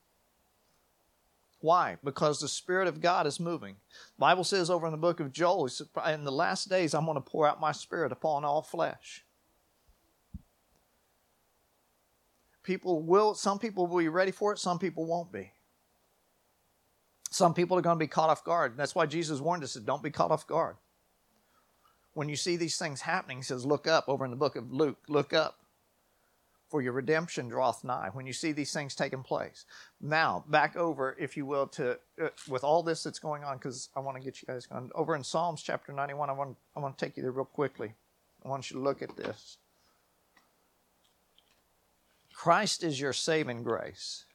Why? 1.62 1.98
Because 2.04 2.39
the 2.39 2.48
Spirit 2.48 2.88
of 2.88 3.02
God 3.02 3.26
is 3.26 3.39
moving. 3.39 3.78
The 4.17 4.19
Bible 4.19 4.43
says 4.43 4.69
over 4.69 4.86
in 4.86 4.91
the 4.91 4.98
book 4.98 5.19
of 5.19 5.32
Joel, 5.32 5.67
in 6.08 6.24
the 6.24 6.32
last 6.32 6.69
days 6.69 6.93
I'm 6.93 7.06
going 7.06 7.15
to 7.15 7.21
pour 7.21 7.48
out 7.48 7.60
my 7.60 7.71
spirit 7.71 8.12
upon 8.12 8.45
all 8.45 8.62
flesh. 8.62 9.24
People 12.65 13.01
will, 13.01 13.36
some 13.36 13.60
people 13.60 13.88
will 13.88 13.99
be 13.99 14.10
ready 14.10 14.32
for 14.32 14.51
it, 14.51 14.60
some 14.60 14.80
people 14.80 15.06
won't 15.06 15.32
be. 15.32 15.51
Some 17.30 17.54
people 17.54 17.78
are 17.78 17.82
going 17.82 17.97
to 17.97 18.04
be 18.04 18.08
caught 18.08 18.30
off 18.30 18.43
guard. 18.43 18.75
That's 18.75 18.95
why 18.95 19.06
Jesus 19.06 19.39
warned 19.39 19.63
us, 19.63 19.75
don't 19.75 20.04
be 20.04 20.10
caught 20.10 20.32
off 20.32 20.47
guard. 20.47 20.78
When 22.13 22.30
you 22.30 22.36
see 22.36 22.56
these 22.56 22.78
things 22.78 23.01
happening, 23.01 23.38
he 23.38 23.43
says, 23.43 23.65
look 23.65 23.88
up 23.88 24.06
over 24.08 24.25
in 24.25 24.32
the 24.32 24.38
book 24.38 24.56
of 24.56 24.71
Luke, 24.71 24.97
look 25.08 25.34
up 25.34 25.60
for 26.69 26.82
your 26.82 26.93
redemption 26.93 27.47
draweth 27.47 27.84
nigh 27.84 28.10
when 28.13 28.25
you 28.25 28.34
see 28.34 28.51
these 28.51 28.73
things 28.73 28.95
taking 28.95 29.23
place. 29.23 29.65
Now, 30.01 30.43
back 30.47 30.75
over, 30.75 31.15
if 31.19 31.38
you 31.38 31.45
will, 31.45 31.67
to 31.67 31.99
uh, 32.21 32.30
with 32.49 32.63
all 32.63 32.84
this 32.84 33.04
that's 33.04 33.19
going 33.19 33.43
on, 33.43 33.58
because 33.58 33.89
I 33.95 33.99
want 33.99 34.17
to 34.17 34.23
get 34.23 34.41
you 34.41 34.47
guys 34.47 34.65
going. 34.65 34.89
Over 34.95 35.15
in 35.15 35.23
Psalms 35.23 35.62
chapter 35.62 35.93
91, 35.93 36.30
I 36.30 36.34
want, 36.34 36.58
I 36.75 36.80
want 36.80 36.97
to 36.97 37.06
take 37.06 37.15
you 37.15 37.23
there 37.23 37.32
real 37.32 37.45
quickly. 37.45 37.93
I 38.43 38.49
want 38.49 38.69
you 38.69 38.78
to 38.78 38.84
look 38.84 39.01
at 39.01 39.15
this. 39.15 39.58
Christ 42.45 42.84
is 42.84 42.99
your 42.99 43.12
saving 43.12 43.63
grace. 43.63 44.25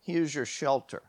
He 0.00 0.16
is 0.16 0.34
your 0.34 0.44
shelter. 0.44 1.02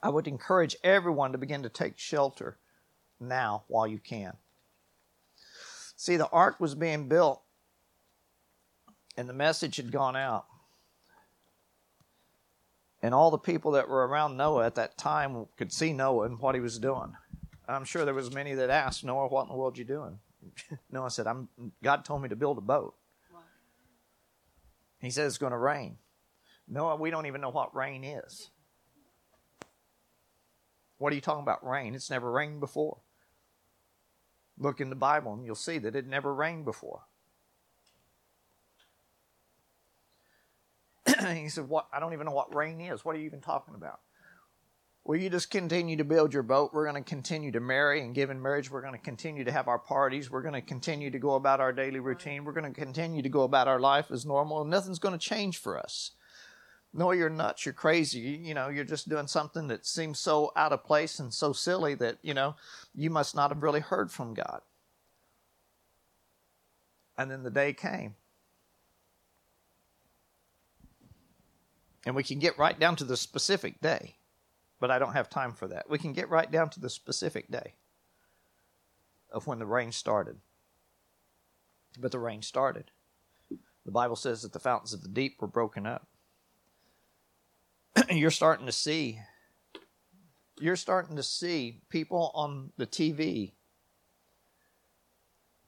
I 0.00 0.10
would 0.10 0.28
encourage 0.28 0.76
everyone 0.84 1.32
to 1.32 1.38
begin 1.38 1.64
to 1.64 1.68
take 1.68 1.98
shelter 1.98 2.58
now 3.18 3.64
while 3.66 3.88
you 3.88 3.98
can. 3.98 4.34
See, 5.96 6.16
the 6.16 6.28
ark 6.28 6.60
was 6.60 6.76
being 6.76 7.08
built 7.08 7.42
and 9.16 9.28
the 9.28 9.32
message 9.32 9.74
had 9.74 9.90
gone 9.90 10.14
out. 10.14 10.46
And 13.02 13.12
all 13.12 13.32
the 13.32 13.38
people 13.38 13.72
that 13.72 13.88
were 13.88 14.06
around 14.06 14.36
Noah 14.36 14.66
at 14.66 14.76
that 14.76 14.96
time 14.96 15.48
could 15.56 15.72
see 15.72 15.92
Noah 15.92 16.26
and 16.26 16.38
what 16.38 16.54
he 16.54 16.60
was 16.60 16.78
doing. 16.78 17.16
I'm 17.66 17.84
sure 17.84 18.04
there 18.04 18.14
was 18.14 18.32
many 18.32 18.54
that 18.54 18.70
asked 18.70 19.02
Noah, 19.02 19.26
"What 19.26 19.42
in 19.42 19.48
the 19.48 19.56
world 19.56 19.74
are 19.74 19.78
you 19.78 19.84
doing?" 19.84 20.20
Noah 20.90 21.10
said, 21.10 21.26
"I'm 21.26 21.48
God 21.82 22.04
told 22.04 22.22
me 22.22 22.28
to 22.28 22.36
build 22.36 22.58
a 22.58 22.62
boat." 22.62 22.94
He 25.00 25.10
said 25.10 25.26
it's 25.26 25.38
going 25.38 25.52
to 25.52 25.58
rain. 25.58 25.98
No, 26.68 26.94
we 26.94 27.10
don't 27.10 27.26
even 27.26 27.40
know 27.40 27.50
what 27.50 27.74
rain 27.74 28.04
is. 28.04 28.50
What 30.98 31.12
are 31.12 31.16
you 31.16 31.20
talking 31.20 31.42
about 31.42 31.66
rain? 31.66 31.96
It's 31.96 32.08
never 32.08 32.30
rained 32.30 32.60
before. 32.60 32.98
Look 34.56 34.80
in 34.80 34.88
the 34.88 34.96
Bible 34.96 35.34
and 35.34 35.44
you'll 35.44 35.56
see 35.56 35.78
that 35.78 35.96
it 35.96 36.06
never 36.06 36.32
rained 36.32 36.64
before. 36.64 37.00
he 41.34 41.48
said, 41.48 41.68
What 41.68 41.88
I 41.92 41.98
don't 41.98 42.12
even 42.12 42.26
know 42.26 42.32
what 42.32 42.54
rain 42.54 42.80
is. 42.80 43.04
What 43.04 43.16
are 43.16 43.18
you 43.18 43.26
even 43.26 43.40
talking 43.40 43.74
about? 43.74 44.00
Will 45.04 45.16
you 45.16 45.30
just 45.30 45.50
continue 45.50 45.96
to 45.96 46.04
build 46.04 46.32
your 46.32 46.44
boat? 46.44 46.70
We're 46.72 46.88
going 46.88 47.02
to 47.02 47.08
continue 47.08 47.50
to 47.52 47.60
marry 47.60 48.02
and 48.02 48.14
give 48.14 48.30
in 48.30 48.40
marriage. 48.40 48.70
We're 48.70 48.82
going 48.82 48.92
to 48.92 49.00
continue 49.00 49.42
to 49.42 49.50
have 49.50 49.66
our 49.66 49.78
parties. 49.78 50.30
We're 50.30 50.42
going 50.42 50.54
to 50.54 50.60
continue 50.60 51.10
to 51.10 51.18
go 51.18 51.34
about 51.34 51.60
our 51.60 51.72
daily 51.72 51.98
routine. 51.98 52.44
We're 52.44 52.52
going 52.52 52.72
to 52.72 52.80
continue 52.80 53.20
to 53.20 53.28
go 53.28 53.42
about 53.42 53.66
our 53.66 53.80
life 53.80 54.12
as 54.12 54.24
normal, 54.24 54.60
and 54.60 54.70
nothing's 54.70 55.00
going 55.00 55.18
to 55.18 55.18
change 55.18 55.58
for 55.58 55.76
us. 55.76 56.12
No, 56.94 57.10
you're 57.10 57.30
nuts. 57.30 57.64
You're 57.64 57.72
crazy. 57.72 58.20
You, 58.20 58.38
you 58.38 58.54
know, 58.54 58.68
you're 58.68 58.84
just 58.84 59.08
doing 59.08 59.26
something 59.26 59.66
that 59.68 59.86
seems 59.86 60.20
so 60.20 60.52
out 60.54 60.72
of 60.72 60.84
place 60.84 61.18
and 61.18 61.32
so 61.32 61.52
silly 61.52 61.94
that, 61.94 62.18
you 62.22 62.34
know, 62.34 62.54
you 62.94 63.10
must 63.10 63.34
not 63.34 63.50
have 63.50 63.62
really 63.62 63.80
heard 63.80 64.10
from 64.10 64.34
God. 64.34 64.60
And 67.16 67.30
then 67.30 67.42
the 67.42 67.50
day 67.50 67.72
came. 67.72 68.14
And 72.04 72.14
we 72.14 72.22
can 72.22 72.38
get 72.38 72.58
right 72.58 72.78
down 72.78 72.96
to 72.96 73.04
the 73.04 73.16
specific 73.16 73.80
day, 73.80 74.16
but 74.82 74.90
I 74.90 74.98
don't 74.98 75.12
have 75.12 75.30
time 75.30 75.52
for 75.52 75.68
that. 75.68 75.88
We 75.88 75.96
can 75.96 76.12
get 76.12 76.28
right 76.28 76.50
down 76.50 76.68
to 76.70 76.80
the 76.80 76.90
specific 76.90 77.48
day 77.48 77.74
of 79.30 79.46
when 79.46 79.60
the 79.60 79.64
rain 79.64 79.92
started. 79.92 80.38
But 82.00 82.10
the 82.10 82.18
rain 82.18 82.42
started. 82.42 82.90
The 83.86 83.92
Bible 83.92 84.16
says 84.16 84.42
that 84.42 84.52
the 84.52 84.58
fountains 84.58 84.92
of 84.92 85.02
the 85.02 85.08
deep 85.08 85.40
were 85.40 85.46
broken 85.46 85.86
up. 85.86 86.08
you're 88.10 88.32
starting 88.32 88.66
to 88.66 88.72
see 88.72 89.20
you're 90.60 90.74
starting 90.74 91.14
to 91.14 91.22
see 91.22 91.80
people 91.88 92.32
on 92.34 92.72
the 92.76 92.86
TV 92.86 93.52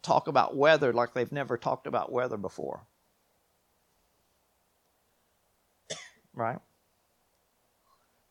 talk 0.03 0.27
about 0.27 0.57
weather 0.57 0.93
like 0.93 1.15
they've 1.15 1.31
never 1.31 1.57
talked 1.57 1.87
about 1.87 2.11
weather 2.11 2.37
before. 2.37 2.85
Right? 6.37 6.59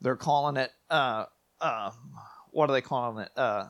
They're 0.03 0.15
calling 0.15 0.57
it 0.57 0.71
uh 0.89 1.25
uh 1.59 1.91
what 2.51 2.69
are 2.69 2.73
they 2.73 2.81
calling 2.81 3.23
it? 3.23 3.31
Uh 3.35 3.65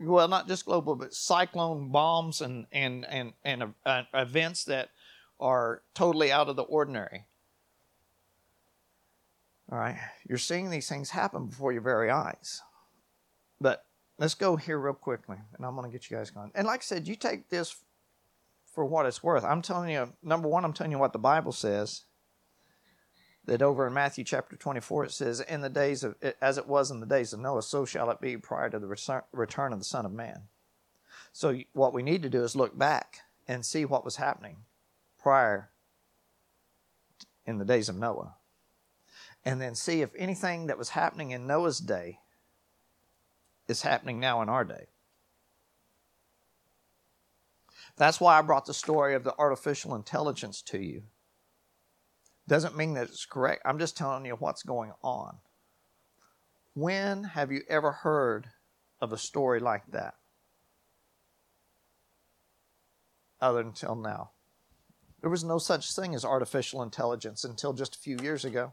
well, 0.00 0.26
not 0.26 0.48
just 0.48 0.64
global, 0.64 0.96
but 0.96 1.14
cyclone 1.14 1.90
bombs 1.90 2.40
and 2.40 2.66
and 2.72 3.06
and 3.08 3.34
and 3.44 3.74
uh, 3.86 4.02
events 4.14 4.64
that 4.64 4.88
are 5.38 5.82
totally 5.94 6.32
out 6.32 6.48
of 6.48 6.56
the 6.56 6.62
ordinary. 6.62 7.26
All 9.70 9.78
right, 9.78 9.98
you're 10.28 10.38
seeing 10.38 10.70
these 10.70 10.88
things 10.88 11.10
happen 11.10 11.46
before 11.46 11.72
your 11.72 11.82
very 11.82 12.10
eyes. 12.10 12.60
But 13.60 13.84
let's 14.18 14.34
go 14.34 14.56
here 14.56 14.78
real 14.78 14.94
quickly, 14.94 15.36
and 15.56 15.64
I'm 15.64 15.76
going 15.76 15.88
to 15.88 15.92
get 15.92 16.10
you 16.10 16.16
guys 16.16 16.30
going. 16.30 16.50
And 16.54 16.66
like 16.66 16.80
I 16.80 16.82
said, 16.82 17.06
you 17.06 17.14
take 17.14 17.48
this 17.48 17.76
for 18.74 18.84
what 18.84 19.06
it's 19.06 19.22
worth. 19.22 19.44
I'm 19.44 19.62
telling 19.62 19.90
you, 19.90 20.12
number 20.22 20.48
one, 20.48 20.64
I'm 20.64 20.72
telling 20.72 20.90
you 20.90 20.98
what 20.98 21.12
the 21.12 21.18
Bible 21.18 21.52
says. 21.52 22.02
That 23.44 23.60
over 23.60 23.86
in 23.86 23.92
Matthew 23.92 24.24
chapter 24.24 24.56
24, 24.56 25.04
it 25.06 25.12
says, 25.12 25.40
"In 25.40 25.62
the 25.62 25.68
days 25.68 26.04
of 26.04 26.16
as 26.40 26.58
it 26.58 26.66
was 26.68 26.90
in 26.90 27.00
the 27.00 27.06
days 27.06 27.32
of 27.32 27.40
Noah, 27.40 27.62
so 27.62 27.84
shall 27.84 28.10
it 28.10 28.20
be 28.20 28.36
prior 28.36 28.70
to 28.70 28.78
the 28.78 29.24
return 29.32 29.72
of 29.72 29.78
the 29.78 29.84
Son 29.84 30.06
of 30.06 30.12
Man." 30.12 30.48
So 31.32 31.58
what 31.72 31.92
we 31.92 32.02
need 32.02 32.22
to 32.22 32.30
do 32.30 32.44
is 32.44 32.54
look 32.54 32.78
back 32.78 33.22
and 33.48 33.66
see 33.66 33.84
what 33.84 34.04
was 34.04 34.16
happening 34.16 34.64
prior 35.18 35.70
in 37.44 37.58
the 37.58 37.64
days 37.64 37.88
of 37.88 37.96
Noah 37.96 38.36
and 39.44 39.60
then 39.60 39.74
see 39.74 40.02
if 40.02 40.14
anything 40.14 40.66
that 40.66 40.78
was 40.78 40.90
happening 40.90 41.32
in 41.32 41.46
Noah's 41.46 41.80
day 41.80 42.20
is 43.66 43.82
happening 43.82 44.20
now 44.20 44.40
in 44.42 44.48
our 44.48 44.64
day. 44.64 44.86
That's 47.96 48.20
why 48.20 48.38
I 48.38 48.42
brought 48.42 48.66
the 48.66 48.74
story 48.74 49.14
of 49.14 49.24
the 49.24 49.36
artificial 49.38 49.94
intelligence 49.94 50.62
to 50.62 50.78
you. 50.78 51.02
Doesn't 52.48 52.76
mean 52.76 52.94
that 52.94 53.08
it's 53.08 53.24
correct. 53.24 53.62
I'm 53.64 53.78
just 53.78 53.96
telling 53.96 54.24
you 54.24 54.34
what's 54.34 54.62
going 54.62 54.92
on. 55.02 55.36
When 56.74 57.24
have 57.24 57.52
you 57.52 57.62
ever 57.68 57.92
heard 57.92 58.48
of 59.00 59.12
a 59.12 59.18
story 59.18 59.60
like 59.60 59.86
that? 59.92 60.14
Other 63.40 63.60
until 63.60 63.94
now. 63.94 64.30
There 65.20 65.30
was 65.30 65.44
no 65.44 65.58
such 65.58 65.94
thing 65.94 66.14
as 66.14 66.24
artificial 66.24 66.82
intelligence 66.82 67.44
until 67.44 67.72
just 67.72 67.94
a 67.94 67.98
few 67.98 68.18
years 68.22 68.44
ago. 68.44 68.72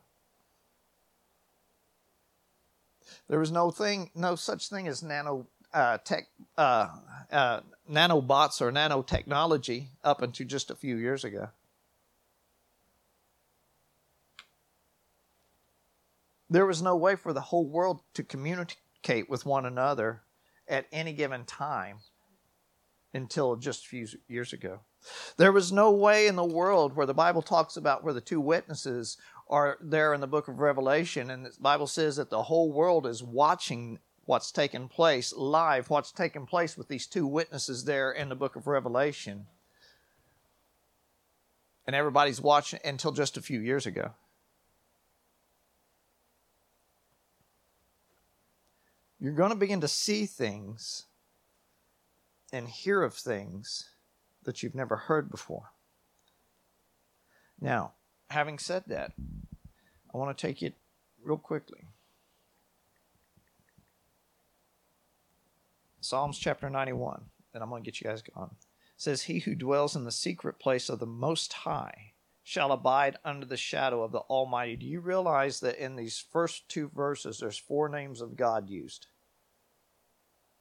There 3.28 3.40
was 3.40 3.52
no 3.52 3.70
thing, 3.70 4.10
no 4.16 4.36
such 4.36 4.70
thing 4.70 4.88
as 4.88 5.04
nano 5.04 5.48
uh, 5.74 6.00
tech, 6.00 6.28
uh, 6.58 6.88
uh, 7.32 7.60
nanobots 7.90 8.62
or 8.62 8.72
nanotechnology 8.72 9.90
up 10.04 10.22
until 10.24 10.48
just 10.48 10.72
a 10.72 10.76
few 10.76 10.96
years 10.96 11.24
ago. 11.24 11.50
There 16.50 16.66
was 16.66 16.82
no 16.82 16.96
way 16.96 17.16
for 17.16 17.34
the 17.34 17.42
whole 17.42 17.68
world 17.68 18.02
to 18.16 18.24
communicate 18.24 19.30
with 19.30 19.46
one 19.46 19.66
another 19.66 20.24
at 20.68 20.88
any 20.92 21.14
given 21.14 21.46
time 21.46 22.00
until 23.14 23.56
just 23.56 23.86
a 23.86 23.90
few 23.90 24.08
years 24.28 24.54
ago. 24.54 24.80
There 25.38 25.52
was 25.52 25.72
no 25.72 25.92
way 25.92 26.28
in 26.28 26.36
the 26.36 26.44
world 26.44 26.96
where 26.96 27.06
the 27.06 27.14
Bible 27.14 27.42
talks 27.42 27.78
about 27.78 28.04
where 28.04 28.14
the 28.14 28.22
two 28.22 28.42
witnesses 28.42 29.18
are 29.50 29.78
there 29.82 30.14
in 30.14 30.22
the 30.22 30.28
book 30.28 30.48
of 30.48 30.60
Revelation, 30.60 31.32
and 31.32 31.46
the 31.46 31.54
Bible 31.60 31.88
says 31.88 32.18
that 32.18 32.30
the 32.30 32.44
whole 32.44 32.72
world 32.72 33.08
is 33.08 33.24
watching 33.24 34.00
what's 34.26 34.52
taking 34.52 34.88
place 34.88 35.34
live, 35.36 35.90
what's 35.90 36.12
taking 36.12 36.46
place 36.46 36.78
with 36.78 36.88
these 36.88 37.08
two 37.08 37.26
witnesses 37.26 37.86
there 37.86 38.12
in 38.12 38.30
the 38.30 38.36
book 38.36 38.56
of 38.56 38.68
Revelation. 38.68 39.48
And 41.88 41.96
everybody's 41.96 42.42
watching 42.42 42.80
until 42.86 43.12
just 43.12 43.38
a 43.38 43.42
few 43.42 43.60
years 43.60 43.88
ago. 43.88 44.12
You're 49.20 49.34
going 49.34 49.50
to 49.50 49.56
begin 49.56 49.82
to 49.82 49.88
see 49.88 50.26
things 50.26 51.06
and 52.54 52.68
hear 52.68 53.04
of 53.04 53.14
things 53.14 53.90
that 54.44 54.64
you've 54.64 54.76
never 54.76 54.96
heard 54.96 55.30
before. 55.30 55.72
Now, 57.60 57.94
having 58.30 58.58
said 58.58 58.84
that, 58.88 59.12
I 60.14 60.18
want 60.18 60.36
to 60.36 60.48
take 60.48 60.64
it 60.64 60.76
real 61.22 61.38
quickly. 61.38 61.82
Psalms 66.00 66.40
chapter 66.40 66.70
91, 66.70 67.26
and 67.54 67.62
I'm 67.62 67.70
going 67.70 67.84
to 67.84 67.86
get 67.86 68.00
you 68.00 68.10
guys 68.10 68.22
going. 68.22 68.50
Says, 68.96 69.24
He 69.24 69.40
who 69.40 69.54
dwells 69.54 69.96
in 69.96 70.06
the 70.06 70.12
secret 70.12 70.60
place 70.60 70.90
of 70.90 71.00
the 71.00 71.06
Most 71.06 71.52
High 71.54 72.09
shall 72.50 72.72
abide 72.72 73.16
under 73.24 73.46
the 73.46 73.56
shadow 73.56 74.02
of 74.02 74.12
the 74.12 74.22
Almighty. 74.22 74.76
Do 74.76 74.88
you 74.88 75.02
realize 75.02 75.60
that 75.60 75.78
in 75.78 75.96
these 75.96 76.26
first 76.32 76.68
two 76.68 76.90
verses, 76.90 77.38
there's 77.38 77.60
four 77.60 77.88
names 77.90 78.22
of 78.22 78.36
God 78.36 78.72
used? 78.72 79.06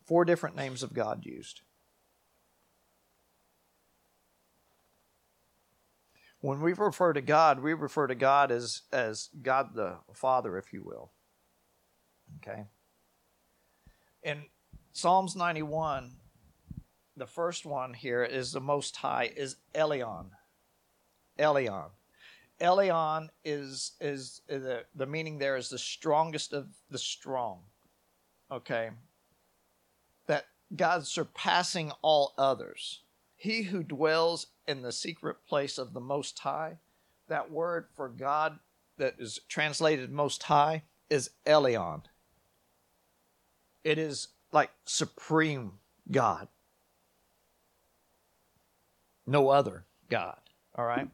Four 0.05 0.27
different 0.27 0.55
names 0.55 0.83
of 0.83 0.93
God 0.93 1.25
used. 1.25 1.63
when 6.41 6.61
we 6.61 6.73
refer 6.73 7.13
to 7.15 7.21
God, 7.21 7.61
we 7.61 7.73
refer 7.73 8.07
to 8.07 8.15
God 8.15 8.53
as, 8.53 8.83
as 8.93 9.31
God 9.43 9.75
the 9.75 9.97
Father, 10.13 10.57
if 10.57 10.73
you 10.73 10.83
will. 10.85 11.11
Okay? 12.37 12.67
In 14.23 14.45
Psalms 14.93 15.35
91, 15.35 16.13
the 17.17 17.27
first 17.27 17.67
one 17.67 17.95
here 17.95 18.23
is 18.23 18.53
the 18.53 18.61
Most 18.61 18.95
High, 18.95 19.33
is 19.37 19.57
Elyon. 19.75 20.27
Elyon 21.39 23.29
is, 23.45 23.93
is, 24.01 24.41
is 24.49 24.63
the, 24.63 24.85
the 24.95 25.07
meaning 25.07 25.39
there 25.39 25.57
is 25.57 25.69
the 25.69 25.79
strongest 25.79 26.53
of 26.53 26.67
the 26.91 26.99
strong. 26.99 27.61
Okay? 28.51 28.91
That 30.27 30.47
God 30.75 31.07
surpassing 31.07 31.93
all 32.03 32.35
others. 32.37 33.03
He 33.37 33.63
who 33.63 33.83
dwells 33.83 34.49
in 34.67 34.83
the 34.83 34.93
secret 34.93 35.37
place 35.47 35.79
of 35.79 35.93
the 35.93 36.01
Most 36.01 36.39
High, 36.41 36.79
that 37.29 37.51
word 37.51 37.87
for 37.95 38.09
God 38.09 38.59
that 38.97 39.15
is 39.19 39.41
translated 39.49 40.11
Most 40.11 40.43
High 40.43 40.83
is 41.09 41.31
Elyon. 41.47 42.03
It 43.85 43.99
is 43.99 44.29
like 44.53 44.71
supreme 44.85 45.73
God. 46.11 46.49
No 49.27 49.51
other 49.51 49.85
God. 50.09 50.41
All 50.75 50.85
right? 50.85 51.09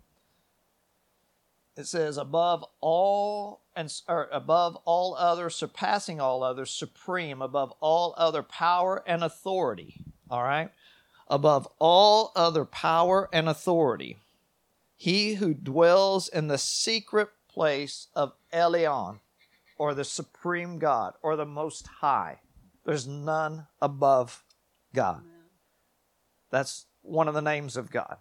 It 1.76 1.86
says 1.86 2.16
above 2.16 2.64
all 2.80 3.62
and 3.74 3.92
or 4.08 4.28
above 4.30 4.76
all 4.84 5.14
others, 5.14 5.54
surpassing 5.56 6.20
all 6.20 6.42
others, 6.42 6.70
supreme, 6.70 7.42
above 7.42 7.72
all 7.80 8.14
other 8.16 8.42
power 8.42 9.02
and 9.06 9.24
authority. 9.24 10.00
All 10.30 10.42
right? 10.42 10.70
above 11.28 11.68
all 11.78 12.32
other 12.36 12.64
power 12.64 13.28
and 13.32 13.48
authority. 13.48 14.18
He 14.96 15.34
who 15.34 15.54
dwells 15.54 16.28
in 16.28 16.48
the 16.48 16.58
secret 16.58 17.28
place 17.48 18.08
of 18.14 18.32
Elyon, 18.52 19.20
or 19.78 19.94
the 19.94 20.04
supreme 20.04 20.78
God, 20.78 21.14
or 21.22 21.36
the 21.36 21.46
Most 21.46 21.86
High. 21.86 22.40
There's 22.84 23.06
none 23.06 23.66
above 23.80 24.44
God. 24.94 25.22
That's 26.50 26.86
one 27.02 27.28
of 27.28 27.34
the 27.34 27.42
names 27.42 27.76
of 27.76 27.90
God. 27.90 28.18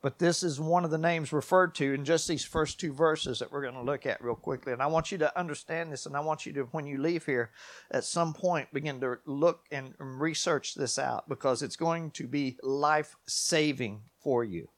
But 0.00 0.20
this 0.20 0.44
is 0.44 0.60
one 0.60 0.84
of 0.84 0.92
the 0.92 0.98
names 0.98 1.32
referred 1.32 1.74
to 1.76 1.92
in 1.92 2.04
just 2.04 2.28
these 2.28 2.44
first 2.44 2.78
two 2.78 2.92
verses 2.92 3.40
that 3.40 3.50
we're 3.50 3.62
going 3.62 3.74
to 3.74 3.82
look 3.82 4.06
at 4.06 4.22
real 4.22 4.36
quickly. 4.36 4.72
And 4.72 4.80
I 4.80 4.86
want 4.86 5.10
you 5.10 5.18
to 5.18 5.38
understand 5.38 5.92
this, 5.92 6.06
and 6.06 6.16
I 6.16 6.20
want 6.20 6.46
you 6.46 6.52
to, 6.52 6.62
when 6.70 6.86
you 6.86 6.98
leave 6.98 7.26
here, 7.26 7.50
at 7.90 8.04
some 8.04 8.32
point 8.32 8.72
begin 8.72 9.00
to 9.00 9.18
look 9.26 9.64
and 9.72 9.94
research 9.98 10.74
this 10.74 11.00
out 11.00 11.28
because 11.28 11.62
it's 11.62 11.74
going 11.74 12.12
to 12.12 12.28
be 12.28 12.56
life 12.62 13.16
saving 13.26 14.02
for 14.20 14.44
you. 14.44 14.68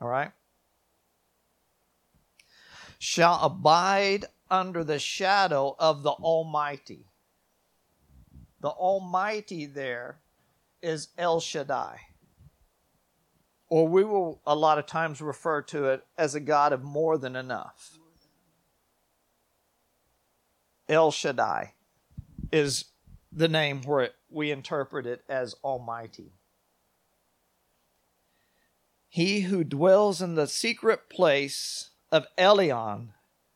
All 0.00 0.08
right? 0.08 0.32
Shall 2.98 3.40
abide 3.42 4.24
under 4.50 4.84
the 4.84 4.98
shadow 4.98 5.76
of 5.78 6.02
the 6.02 6.12
Almighty. 6.12 7.04
The 8.60 8.70
Almighty 8.70 9.66
there 9.66 10.20
is 10.80 11.08
El 11.18 11.40
Shaddai 11.40 12.00
or 13.68 13.86
we 13.86 14.04
will 14.04 14.40
a 14.46 14.54
lot 14.54 14.78
of 14.78 14.86
times 14.86 15.20
refer 15.20 15.62
to 15.62 15.86
it 15.86 16.04
as 16.16 16.34
a 16.34 16.40
God 16.40 16.72
of 16.72 16.82
more 16.82 17.18
than 17.18 17.36
enough. 17.36 17.98
El 20.88 21.10
Shaddai 21.10 21.74
is 22.50 22.86
the 23.30 23.48
name 23.48 23.82
where 23.82 24.10
we 24.30 24.50
interpret 24.50 25.06
it 25.06 25.22
as 25.28 25.54
Almighty. 25.62 26.32
He 29.08 29.42
who 29.42 29.64
dwells 29.64 30.22
in 30.22 30.34
the 30.34 30.46
secret 30.46 31.10
place 31.10 31.90
of 32.10 32.26
Elyon 32.38 33.08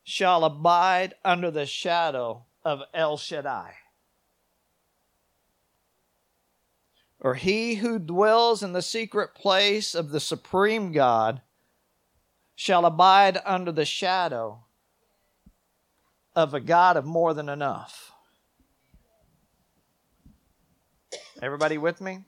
shall 0.03 0.45
abide 0.45 1.15
under 1.25 1.51
the 1.51 1.67
shadow 1.67 2.45
of 2.65 2.81
El 2.93 3.17
Shaddai. 3.17 3.75
Or 7.23 7.35
he 7.35 7.77
who 7.77 8.01
dwells 8.01 8.65
in 8.65 8.73
the 8.73 8.83
secret 8.83 9.33
place 9.33 9.95
of 9.95 10.11
the 10.11 10.19
supreme 10.19 10.91
God 10.91 11.41
shall 12.57 12.85
abide 12.85 13.39
under 13.45 13.71
the 13.71 13.85
shadow 13.85 14.65
of 16.35 16.53
a 16.53 16.59
God 16.59 16.97
of 16.97 17.05
more 17.05 17.33
than 17.33 17.49
enough. 17.49 18.11
Everybody 21.41 21.79
with 21.79 22.01
me? 22.01 22.25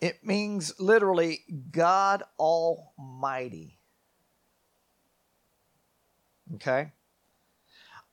It 0.00 0.24
means 0.24 0.74
literally 0.80 1.44
God 1.70 2.24
Almighty. 2.36 3.78
Okay? 6.56 6.90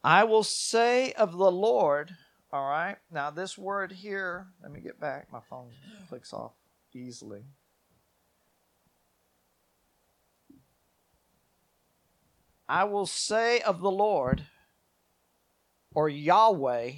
I 0.03 0.23
will 0.23 0.43
say 0.43 1.11
of 1.13 1.33
the 1.37 1.51
Lord, 1.51 2.15
all 2.53 2.69
right? 2.69 2.97
Now, 3.11 3.31
this 3.31 3.57
word 3.57 3.91
here, 3.91 4.47
let 4.63 4.71
me 4.71 4.79
get 4.79 4.99
back. 4.99 5.27
My 5.31 5.41
phone 5.49 5.71
clicks 6.07 6.31
off 6.31 6.53
easily. 6.93 7.43
I 12.67 12.83
will 12.83 13.07
say 13.07 13.61
of 13.61 13.81
the 13.81 13.91
Lord, 13.91 14.43
or 15.95 16.07
Yahweh, 16.07 16.91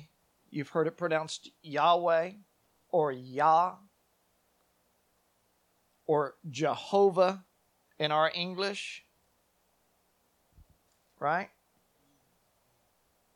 you've 0.49 0.69
heard 0.69 0.85
it 0.85 0.97
pronounced 0.97 1.49
Yahweh, 1.63 2.31
or 2.89 3.11
Yah, 3.13 3.75
or 6.05 6.35
Jehovah 6.49 7.45
in 7.97 8.11
our 8.11 8.29
English, 8.35 9.05
right? 11.19 11.49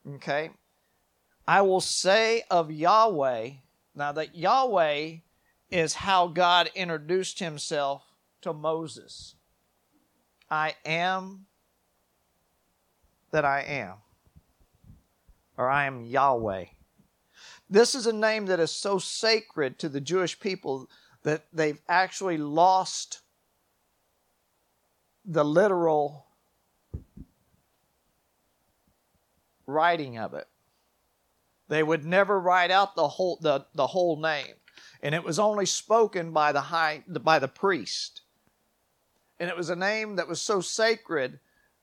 Okay. 0.07 0.51
I 1.47 1.61
will 1.61 1.81
say 1.81 2.43
of 2.49 2.71
Yahweh, 2.71 3.51
now 3.95 4.11
that 4.11 4.35
Yahweh 4.35 5.17
is 5.69 5.93
how 5.93 6.27
God 6.27 6.69
introduced 6.75 7.39
himself 7.39 8.03
to 8.41 8.53
Moses. 8.53 9.35
I 10.49 10.75
am 10.85 11.47
that 13.31 13.45
I 13.45 13.61
am, 13.61 13.95
or 15.57 15.69
I 15.69 15.85
am 15.85 16.05
Yahweh. 16.05 16.65
This 17.69 17.95
is 17.95 18.05
a 18.05 18.13
name 18.13 18.45
that 18.45 18.59
is 18.59 18.71
so 18.71 18.99
sacred 18.99 19.79
to 19.79 19.89
the 19.89 20.01
Jewish 20.01 20.39
people 20.39 20.89
that 21.23 21.45
they've 21.51 21.81
actually 21.89 22.37
lost 22.37 23.21
the 25.25 25.43
literal 25.43 26.24
writing 29.65 30.17
of 30.17 30.33
it. 30.33 30.47
They 31.67 31.83
would 31.83 32.05
never 32.05 32.39
write 32.39 32.71
out 32.71 32.95
the 32.95 33.07
whole 33.07 33.37
the, 33.41 33.65
the 33.73 33.87
whole 33.87 34.19
name. 34.19 34.53
And 35.01 35.15
it 35.15 35.23
was 35.23 35.39
only 35.39 35.65
spoken 35.65 36.31
by 36.31 36.51
the 36.51 36.61
high 36.61 37.03
by 37.07 37.39
the 37.39 37.47
priest. 37.47 38.21
And 39.39 39.49
it 39.49 39.57
was 39.57 39.69
a 39.69 39.75
name 39.75 40.15
that 40.15 40.27
was 40.27 40.41
so 40.41 40.61
sacred 40.61 41.39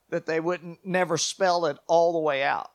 that 0.09 0.27
they 0.27 0.41
wouldn't 0.41 0.85
never 0.85 1.19
spell 1.19 1.67
it 1.67 1.79
all 1.87 2.13
the 2.13 2.19
way 2.19 2.43
out. 2.43 2.71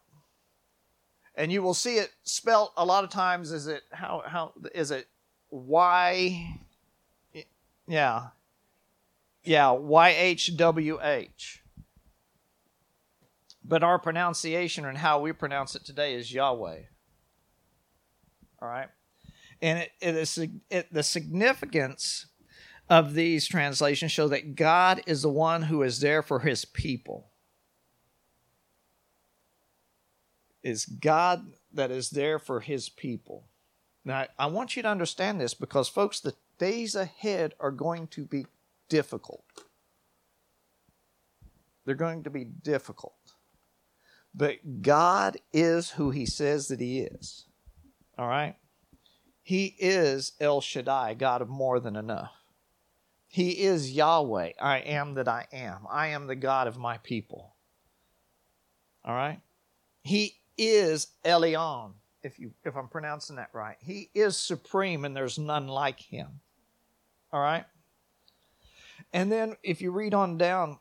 And 1.36 1.52
you 1.52 1.62
will 1.62 1.74
see 1.74 1.96
it 1.96 2.12
spelled 2.24 2.72
a 2.78 2.86
lot 2.86 3.04
of 3.04 3.10
times 3.10 3.52
is 3.52 3.68
it 3.68 3.84
how 3.92 4.24
how 4.26 4.54
is 4.74 4.92
it 4.92 5.08
Y 5.50 6.60
yeah. 7.88 8.28
Yeah, 9.44 9.72
Y 9.72 10.10
H 10.10 10.58
W 10.58 11.00
H. 11.02 11.64
But 13.68 13.84
our 13.84 14.00
pronunciation 14.00 14.86
and 14.86 14.98
how 14.98 15.20
we 15.20 15.34
pronounce 15.34 15.76
it 15.76 15.84
today 15.84 16.16
is 16.16 16.34
Yahweh. 16.34 16.80
All 18.62 18.70
right? 18.70 18.88
And 19.62 19.80
it, 19.80 19.92
it 20.00 20.16
is 20.16 20.40
it, 20.70 20.94
the 20.94 21.04
significance 21.04 22.28
of 22.90 23.14
these 23.14 23.46
translations 23.48 24.12
show 24.12 24.30
that 24.30 24.56
God 24.56 25.02
is 25.06 25.22
the 25.22 25.30
one 25.30 25.64
who 25.64 25.84
is 25.84 26.00
there 26.00 26.22
for 26.22 26.40
his 26.40 26.64
people. 26.64 27.30
Is 30.64 30.86
God 30.86 31.46
that 31.74 31.92
is 31.92 32.10
there 32.10 32.40
for 32.40 32.60
his 32.60 32.90
people. 32.90 33.46
Now, 34.04 34.28
I 34.40 34.48
want 34.48 34.76
you 34.76 34.84
to 34.84 34.90
understand 34.90 35.40
this 35.40 35.54
because, 35.54 35.90
folks, 35.90 36.20
the 36.20 36.34
days 36.58 36.96
ahead 36.96 37.54
are 37.60 37.72
going 37.72 38.08
to 38.08 38.26
be 38.26 38.46
difficult. 38.90 39.44
They're 41.86 41.96
going 41.96 42.24
to 42.24 42.30
be 42.30 42.46
difficult. 42.46 43.17
But 44.38 44.84
God 44.84 45.38
is 45.52 45.90
who 45.90 46.12
He 46.12 46.28
says 46.28 46.68
that 46.68 46.80
He 46.80 47.00
is. 47.00 47.46
All 48.20 48.28
right? 48.28 48.56
He 49.42 49.76
is 49.80 50.34
El 50.40 50.62
Shaddai, 50.62 51.16
God 51.16 51.42
of 51.42 51.50
more 51.50 51.80
than 51.80 51.96
enough. 51.96 52.32
He 53.28 53.64
is 53.64 53.92
Yahweh, 53.92 54.52
I 54.62 54.78
am 54.80 55.16
that 55.16 55.28
I 55.28 55.48
am. 55.52 55.88
I 55.90 56.08
am 56.08 56.28
the 56.28 56.36
God 56.36 56.68
of 56.68 56.78
my 56.78 56.98
people. 57.00 57.56
All 59.04 59.16
right? 59.16 59.40
He 60.02 60.36
is 60.58 61.08
Elyon, 61.26 61.94
if 62.24 62.40
you 62.40 62.52
if 62.64 62.76
I'm 62.76 62.88
pronouncing 62.88 63.38
that 63.38 63.50
right. 63.54 63.78
He 63.80 64.10
is 64.14 64.38
supreme 64.38 65.04
and 65.06 65.16
there's 65.16 65.40
none 65.40 65.68
like 65.68 66.00
him. 66.00 66.40
All 67.32 67.42
right? 67.42 67.66
And 69.14 69.32
then 69.32 69.56
if 69.64 69.82
you 69.82 69.92
read 69.92 70.14
on 70.14 70.38
down 70.38 70.80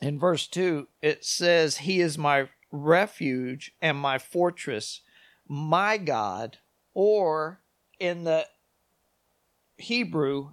in 0.00 0.18
verse 0.18 0.46
2, 0.46 0.88
it 1.02 1.24
says, 1.24 1.78
He 1.78 2.00
is 2.00 2.18
my 2.18 2.48
refuge 2.70 3.72
and 3.80 3.96
my 3.96 4.18
fortress, 4.18 5.00
my 5.48 5.96
God, 5.96 6.58
or 6.92 7.60
in 7.98 8.24
the 8.24 8.46
Hebrew, 9.76 10.52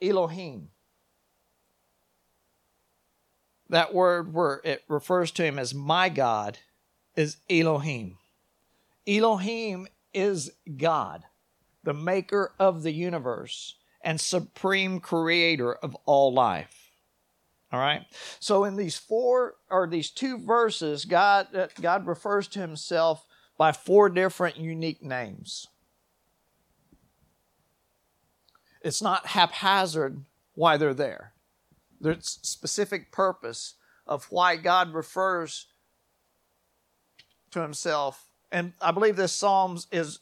Elohim. 0.00 0.68
That 3.70 3.94
word 3.94 4.34
where 4.34 4.60
it 4.62 4.84
refers 4.88 5.30
to 5.32 5.44
him 5.44 5.58
as 5.58 5.74
my 5.74 6.08
God 6.08 6.58
is 7.16 7.38
Elohim. 7.48 8.18
Elohim 9.06 9.88
is 10.12 10.52
God, 10.76 11.24
the 11.82 11.94
maker 11.94 12.52
of 12.58 12.82
the 12.82 12.92
universe 12.92 13.76
and 14.02 14.20
supreme 14.20 15.00
creator 15.00 15.74
of 15.74 15.96
all 16.04 16.32
life. 16.32 16.83
All 17.74 17.80
right. 17.80 18.06
So 18.38 18.62
in 18.62 18.76
these 18.76 18.96
four 18.96 19.56
or 19.68 19.88
these 19.88 20.08
two 20.08 20.38
verses, 20.38 21.04
God 21.04 21.48
uh, 21.56 21.66
God 21.80 22.06
refers 22.06 22.46
to 22.48 22.60
himself 22.60 23.26
by 23.58 23.72
four 23.72 24.08
different 24.08 24.56
unique 24.58 25.02
names. 25.02 25.66
It's 28.80 29.02
not 29.02 29.26
haphazard 29.26 30.24
why 30.54 30.76
they're 30.76 30.94
there. 30.94 31.32
There's 32.00 32.38
specific 32.42 33.10
purpose 33.10 33.74
of 34.06 34.26
why 34.30 34.54
God 34.54 34.94
refers 34.94 35.66
to 37.50 37.60
himself. 37.60 38.28
And 38.52 38.72
I 38.80 38.92
believe 38.92 39.16
this 39.16 39.32
Psalm 39.32 39.80
is 39.90 40.20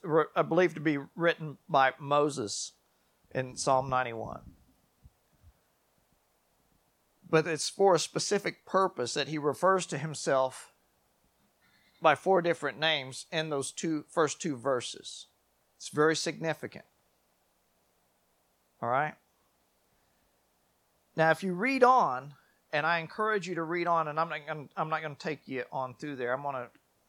believed 0.48 0.76
to 0.76 0.80
be 0.80 0.96
written 1.14 1.58
by 1.68 1.92
Moses 2.00 2.72
in 3.34 3.56
Psalm 3.56 3.90
91. 3.90 4.40
But 7.32 7.46
it's 7.46 7.70
for 7.70 7.94
a 7.94 7.98
specific 7.98 8.66
purpose 8.66 9.14
that 9.14 9.28
he 9.28 9.38
refers 9.38 9.86
to 9.86 9.96
himself 9.96 10.74
by 12.02 12.14
four 12.14 12.42
different 12.42 12.78
names 12.78 13.24
in 13.32 13.48
those 13.48 13.72
two 13.72 14.04
first 14.10 14.38
two 14.38 14.54
verses. 14.54 15.28
It's 15.78 15.88
very 15.88 16.14
significant. 16.14 16.84
All 18.82 18.90
right? 18.90 19.14
Now, 21.16 21.30
if 21.30 21.42
you 21.42 21.54
read 21.54 21.82
on, 21.82 22.34
and 22.70 22.84
I 22.84 22.98
encourage 22.98 23.48
you 23.48 23.54
to 23.54 23.62
read 23.62 23.86
on, 23.86 24.08
and 24.08 24.20
I'm 24.20 24.28
not 24.28 24.46
going 24.46 24.68
I'm 24.76 24.90
not 24.90 25.00
going 25.00 25.16
to 25.16 25.28
take 25.28 25.48
you 25.48 25.64
on 25.72 25.94
through 25.94 26.16
there. 26.16 26.34
I'm 26.34 26.42
going 26.42 26.56
to 26.56 26.68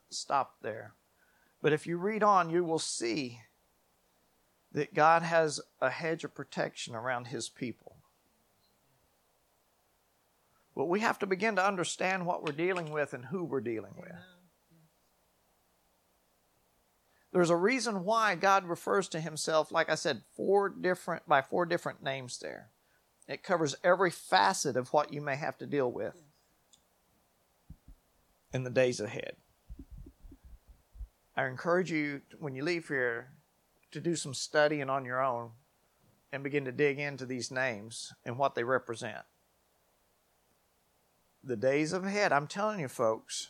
stop 0.09 0.55
there. 0.61 0.93
But 1.61 1.73
if 1.73 1.85
you 1.85 1.97
read 1.97 2.23
on, 2.23 2.49
you 2.49 2.63
will 2.63 2.79
see 2.79 3.41
that 4.71 4.93
God 4.93 5.21
has 5.21 5.59
a 5.81 5.89
hedge 5.89 6.23
of 6.23 6.33
protection 6.33 6.95
around 6.95 7.27
his 7.27 7.49
people. 7.49 7.97
But 10.75 10.85
we 10.85 11.01
have 11.01 11.19
to 11.19 11.27
begin 11.27 11.55
to 11.57 11.65
understand 11.65 12.25
what 12.25 12.43
we're 12.43 12.51
dealing 12.51 12.91
with 12.91 13.13
and 13.13 13.25
who 13.25 13.43
we're 13.43 13.61
dealing 13.61 13.93
with. 13.97 14.11
There's 17.31 17.49
a 17.49 17.55
reason 17.55 18.03
why 18.03 18.35
God 18.35 18.65
refers 18.65 19.07
to 19.09 19.19
himself, 19.19 19.71
like 19.71 19.89
I 19.89 19.95
said, 19.95 20.21
four 20.35 20.69
different 20.69 21.27
by 21.27 21.41
four 21.41 21.65
different 21.65 22.03
names 22.03 22.37
there. 22.39 22.69
It 23.27 23.43
covers 23.43 23.75
every 23.83 24.11
facet 24.11 24.77
of 24.77 24.93
what 24.93 25.13
you 25.13 25.21
may 25.21 25.35
have 25.35 25.57
to 25.57 25.65
deal 25.65 25.91
with 25.91 26.15
in 28.53 28.63
the 28.63 28.69
days 28.69 28.99
ahead. 28.99 29.35
I 31.35 31.47
encourage 31.47 31.91
you 31.91 32.21
when 32.37 32.53
you 32.53 32.63
leave 32.63 32.87
here 32.87 33.31
to 33.91 33.99
do 33.99 34.15
some 34.15 34.35
studying 34.35 34.89
on 34.89 35.05
your 35.05 35.23
own 35.23 35.51
and 36.31 36.43
begin 36.43 36.65
to 36.65 36.71
dig 36.71 36.99
into 36.99 37.25
these 37.25 37.49
names 37.49 38.13
and 38.23 38.37
what 38.37 38.53
they 38.53 38.63
represent. 38.63 39.23
The 41.43 41.57
days 41.57 41.91
ahead, 41.91 42.31
I'm 42.31 42.47
telling 42.47 42.79
you, 42.79 42.87
folks, 42.87 43.49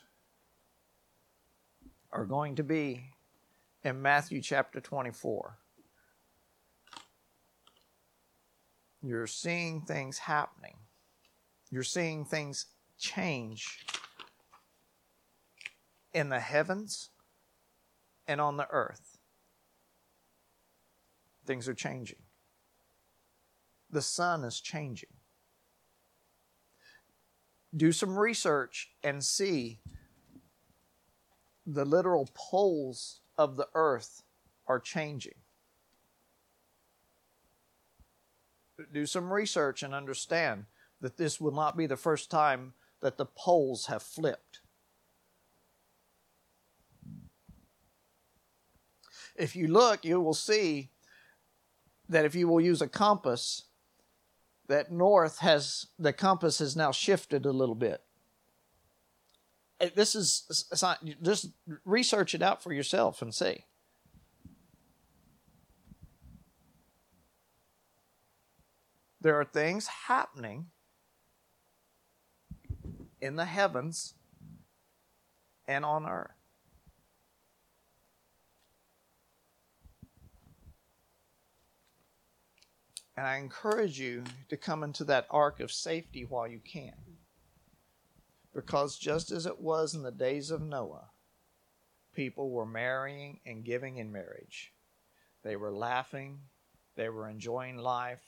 are 2.11 2.25
going 2.25 2.55
to 2.55 2.63
be 2.63 3.11
in 3.83 4.01
Matthew 4.01 4.41
chapter 4.41 4.81
24. 4.81 5.59
You're 9.03 9.27
seeing 9.27 9.81
things 9.81 10.17
happening. 10.17 10.77
You're 11.69 11.83
seeing 11.83 12.25
things 12.25 12.65
change 12.97 13.85
in 16.13 16.29
the 16.29 16.39
heavens 16.39 17.09
and 18.27 18.41
on 18.41 18.57
the 18.57 18.67
earth. 18.71 19.17
Things 21.45 21.67
are 21.67 21.73
changing. 21.73 22.23
The 23.91 24.01
sun 24.01 24.43
is 24.43 24.59
changing. 24.61 25.09
Do 27.75 27.91
some 27.91 28.17
research 28.17 28.91
and 29.03 29.23
see 29.23 29.79
the 31.65 31.85
literal 31.85 32.29
poles 32.33 33.21
of 33.37 33.55
the 33.55 33.67
earth 33.73 34.23
are 34.67 34.79
changing. 34.79 35.33
Do 38.91 39.05
some 39.05 39.31
research 39.31 39.81
and 39.81 39.93
understand 39.93 40.65
that 41.01 41.17
this 41.17 41.39
will 41.39 41.51
not 41.51 41.75
be 41.77 41.85
the 41.85 41.97
first 41.97 42.29
time 42.29 42.73
that 43.01 43.17
the 43.17 43.25
poles 43.25 43.87
have 43.87 44.03
flipped. 44.03 44.61
If 49.35 49.55
you 49.55 49.67
look, 49.67 50.05
you 50.05 50.21
will 50.21 50.33
see 50.33 50.89
that 52.07 52.25
if 52.25 52.35
you 52.35 52.47
will 52.47 52.61
use 52.61 52.81
a 52.81 52.87
compass, 52.87 53.63
that 54.67 54.91
north 54.91 55.39
has 55.39 55.87
the 55.99 56.13
compass 56.13 56.59
has 56.59 56.75
now 56.75 56.91
shifted 56.91 57.45
a 57.45 57.51
little 57.51 57.75
bit. 57.75 58.01
This 59.95 60.15
is 60.15 60.65
just 61.21 61.47
research 61.83 62.33
it 62.33 62.41
out 62.41 62.63
for 62.63 62.71
yourself 62.71 63.21
and 63.21 63.33
see. 63.33 63.65
There 69.19 69.39
are 69.39 69.45
things 69.45 69.87
happening 69.87 70.67
in 73.21 73.35
the 73.35 73.45
heavens 73.45 74.15
and 75.67 75.85
on 75.85 76.05
earth. 76.05 76.42
And 83.15 83.27
I 83.27 83.37
encourage 83.37 83.99
you 83.99 84.23
to 84.49 84.57
come 84.57 84.83
into 84.83 85.03
that 85.05 85.27
ark 85.29 85.59
of 85.59 85.71
safety 85.71 86.25
while 86.25 86.47
you 86.47 86.59
can. 86.59 86.93
Because 88.53 88.97
just 88.97 89.31
as 89.31 89.45
it 89.45 89.59
was 89.59 89.93
in 89.93 90.03
the 90.03 90.11
days 90.11 90.51
of 90.51 90.61
Noah, 90.61 91.09
people 92.13 92.49
were 92.49 92.65
marrying 92.65 93.39
and 93.45 93.63
giving 93.63 93.97
in 93.97 94.11
marriage. 94.11 94.73
They 95.43 95.55
were 95.55 95.71
laughing, 95.71 96.39
they 96.95 97.09
were 97.09 97.29
enjoying 97.29 97.77
life, 97.77 98.23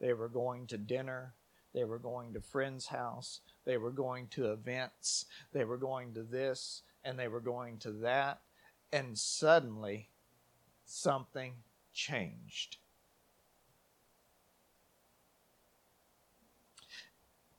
they 0.00 0.12
were 0.12 0.28
going 0.28 0.66
to 0.68 0.78
dinner, 0.78 1.34
they 1.72 1.84
were 1.84 1.98
going 1.98 2.32
to 2.34 2.40
friends' 2.40 2.86
house, 2.86 3.40
they 3.64 3.76
were 3.76 3.90
going 3.90 4.28
to 4.28 4.52
events, 4.52 5.26
they 5.52 5.64
were 5.64 5.76
going 5.76 6.14
to 6.14 6.22
this, 6.22 6.82
and 7.04 7.18
they 7.18 7.28
were 7.28 7.40
going 7.40 7.78
to 7.78 7.90
that, 7.90 8.40
and 8.92 9.18
suddenly 9.18 10.08
something 10.84 11.54
changed. 11.92 12.78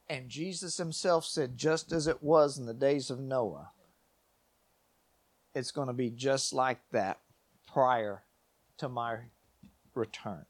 And 0.07 0.29
Jesus 0.29 0.77
himself 0.77 1.25
said, 1.25 1.57
just 1.57 1.91
as 1.91 2.07
it 2.07 2.21
was 2.21 2.57
in 2.57 2.65
the 2.65 2.73
days 2.73 3.09
of 3.09 3.19
Noah, 3.19 3.71
it's 5.55 5.71
going 5.71 5.87
to 5.87 5.93
be 5.93 6.09
just 6.09 6.53
like 6.53 6.79
that 6.91 7.19
prior 7.71 8.23
to 8.77 8.89
my 8.89 9.17
return. 9.95 10.45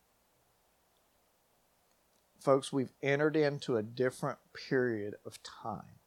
Folks, 2.39 2.73
we've 2.73 2.93
entered 3.01 3.35
into 3.35 3.77
a 3.77 3.83
different 3.83 4.39
period 4.53 5.15
of 5.25 5.41
time. 5.41 5.99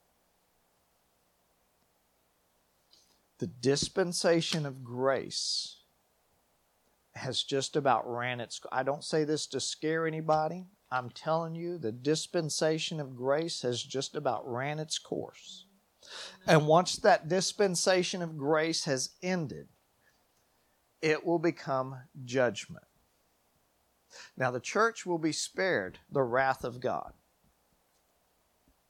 The 3.38 3.46
dispensation 3.46 4.66
of 4.66 4.84
grace 4.84 5.76
has 7.14 7.42
just 7.42 7.76
about 7.76 8.08
ran 8.08 8.40
its 8.40 8.60
I 8.70 8.82
don't 8.82 9.02
say 9.02 9.24
this 9.24 9.46
to 9.48 9.60
scare 9.60 10.06
anybody. 10.06 10.66
I'm 10.90 11.10
telling 11.10 11.54
you, 11.54 11.78
the 11.78 11.92
dispensation 11.92 13.00
of 13.00 13.16
grace 13.16 13.62
has 13.62 13.82
just 13.82 14.16
about 14.16 14.50
ran 14.50 14.78
its 14.78 14.98
course. 14.98 15.66
And 16.46 16.66
once 16.66 16.96
that 16.96 17.28
dispensation 17.28 18.22
of 18.22 18.38
grace 18.38 18.84
has 18.84 19.10
ended, 19.22 19.68
it 21.02 21.24
will 21.24 21.38
become 21.38 21.96
judgment. 22.24 22.84
Now, 24.36 24.50
the 24.50 24.60
church 24.60 25.04
will 25.04 25.18
be 25.18 25.32
spared 25.32 25.98
the 26.10 26.22
wrath 26.22 26.64
of 26.64 26.80
God. 26.80 27.12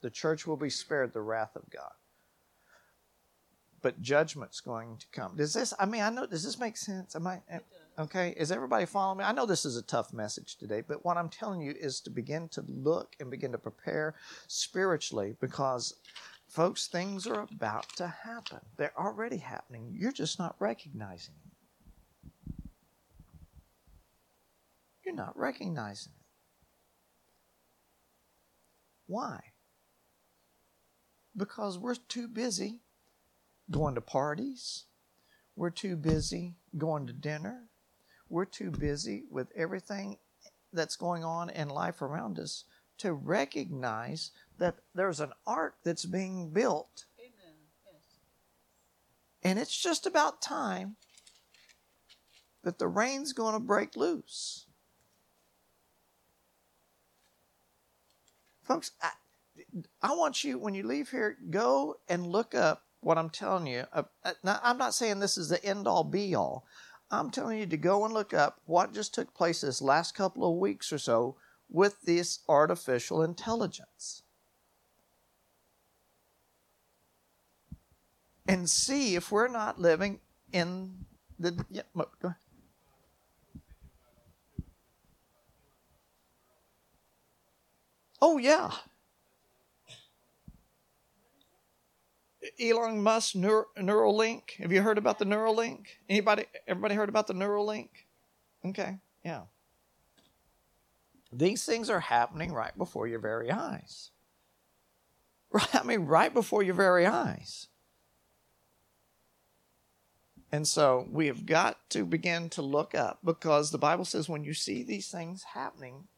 The 0.01 0.11
church 0.11 0.47
will 0.47 0.57
be 0.57 0.71
spared 0.71 1.13
the 1.13 1.21
wrath 1.21 1.57
of 1.57 1.69
God. 1.71 1.93
But 3.83 4.01
judgment's 4.01 4.61
going 4.61 4.99
to 4.99 5.07
come. 5.13 5.37
Does 5.37 5.55
this, 5.55 5.75
I 5.79 5.87
mean, 5.87 6.03
I 6.03 6.11
know, 6.11 6.27
does 6.27 6.45
this 6.45 6.59
make 6.59 6.77
sense? 6.77 7.17
Am 7.17 7.27
I, 7.27 7.41
Okay, 7.99 8.33
is 8.37 8.53
everybody 8.53 8.87
following 8.87 9.19
me? 9.19 9.25
I 9.25 9.33
know 9.33 9.45
this 9.45 9.65
is 9.65 9.77
a 9.77 9.83
tough 9.83 10.13
message 10.13 10.55
today, 10.55 10.85
but 10.87 11.05
what 11.05 11.17
I'm 11.17 11.29
telling 11.29 11.61
you 11.61 11.75
is 11.77 12.01
to 12.03 12.11
begin 12.11 12.49
to 12.51 12.63
look 12.69 13.17
and 13.19 13.29
begin 13.29 13.51
to 13.51 13.59
prepare 13.59 14.15
spiritually 14.47 15.35
because, 15.41 15.95
folks, 16.47 16.87
things 16.87 17.27
are 17.27 17.41
about 17.41 17.89
to 17.97 18.07
happen. 18.07 18.61
They're 18.77 18.97
already 18.97 19.39
happening. 19.39 19.97
You're 19.99 20.13
just 20.13 20.39
not 20.39 20.55
recognizing 20.61 21.35
it. 21.45 22.63
You're 25.05 25.17
not 25.17 25.37
recognizing 25.37 26.13
it. 26.13 26.25
Why? 29.09 29.41
Because 31.37 31.79
we're 31.79 31.97
too 31.97 32.29
busy 32.29 32.79
going 33.73 33.97
to 33.97 34.01
parties. 34.01 34.85
We're 35.57 35.71
too 35.71 35.97
busy 35.97 36.55
going 36.77 37.09
to 37.09 37.13
dinner. 37.13 37.68
We're 38.29 38.45
too 38.45 38.71
busy 38.71 39.25
with 39.31 39.49
everything 39.57 40.19
that's 40.73 40.97
going 40.97 41.25
on 41.25 41.51
in 41.51 41.69
life 41.69 42.03
around 42.03 42.39
us 42.39 42.65
to 42.99 43.13
recognize 43.13 44.33
that 44.59 44.77
there's 44.95 45.21
an 45.21 45.33
ark 45.47 45.77
that's 45.85 46.05
being 46.05 46.51
built. 46.51 47.07
Amen. 47.19 47.55
Yes. 47.87 48.03
And 49.43 49.59
it's 49.59 49.77
just 49.81 50.07
about 50.07 50.43
time 50.43 50.97
that 52.65 52.79
the 52.79 52.89
rain's 52.89 53.33
going 53.33 53.55
to 53.55 53.61
break 53.61 53.97
loose. 53.97 54.67
Folks, 58.63 58.91
I, 59.01 59.11
I 60.03 60.15
want 60.15 60.45
you, 60.45 60.59
when 60.59 60.75
you 60.75 60.83
leave 60.83 61.09
here, 61.09 61.39
go 61.51 61.97
and 62.09 62.27
look 62.27 62.55
up 62.55 62.83
what 63.01 63.17
I'm 63.17 63.31
telling 63.31 63.67
you. 63.67 63.85
Uh, 63.93 64.03
now, 64.43 64.61
I'm 64.63 64.77
not 64.77 64.95
saying 64.95 65.21
this 65.21 65.39
is 65.39 65.49
the 65.49 65.65
end 65.65 65.87
all 65.87 66.05
be 66.05 66.35
all. 66.35 66.67
I'm 67.11 67.31
telling 67.31 67.59
you 67.59 67.67
to 67.67 67.77
go 67.77 68.05
and 68.05 68.13
look 68.13 68.35
up 68.35 68.61
what 68.67 68.93
just 68.93 69.15
took 69.15 69.35
place 69.35 69.63
this 69.63 69.81
last 69.81 70.15
couple 70.15 70.51
of 70.51 70.59
weeks 70.59 70.93
or 70.93 70.99
so 70.99 71.37
with 71.71 72.03
this 72.03 72.41
artificial 72.49 73.23
intelligence. 73.23 74.23
And 78.47 78.69
see 78.69 79.15
if 79.15 79.31
we're 79.31 79.49
not 79.49 79.81
living 79.81 80.21
in 80.53 81.05
the. 81.39 81.65
Yeah. 81.71 81.83
Oh, 88.21 88.39
yeah. 88.39 88.73
Elon 92.61 93.03
Musk 93.03 93.35
Neur- 93.35 93.67
Neuralink. 93.79 94.51
Have 94.59 94.73
you 94.73 94.83
heard 94.83 94.99
about 94.99 95.19
the 95.19 95.25
Neuralink? 95.25 95.87
Anybody? 96.09 96.45
Everybody 96.67 96.95
heard 96.95 97.09
about 97.09 97.27
the 97.27 97.35
Neuralink? 97.35 97.89
Okay, 98.65 98.99
yeah. 99.25 99.43
These 101.33 101.65
things 101.65 101.91
are 101.91 102.01
happening 102.01 102.53
right 102.53 102.77
before 102.77 103.07
your 103.07 103.19
very 103.19 103.51
eyes. 103.51 104.11
Right, 105.51 105.75
I 105.75 105.83
mean, 105.83 106.07
right 106.07 106.33
before 106.33 106.63
your 106.63 106.75
very 106.75 107.07
eyes. 107.07 107.69
And 110.51 110.67
so 110.67 111.07
we 111.11 111.27
have 111.27 111.45
got 111.45 111.91
to 111.91 112.05
begin 112.05 112.49
to 112.51 112.63
look 112.63 112.95
up 112.95 113.19
because 113.23 113.71
the 113.71 113.79
Bible 113.79 114.07
says 114.07 114.29
when 114.29 114.45
you 114.45 114.55
see 114.55 114.83
these 114.83 115.09
things 115.11 115.43
happening, 115.55 116.09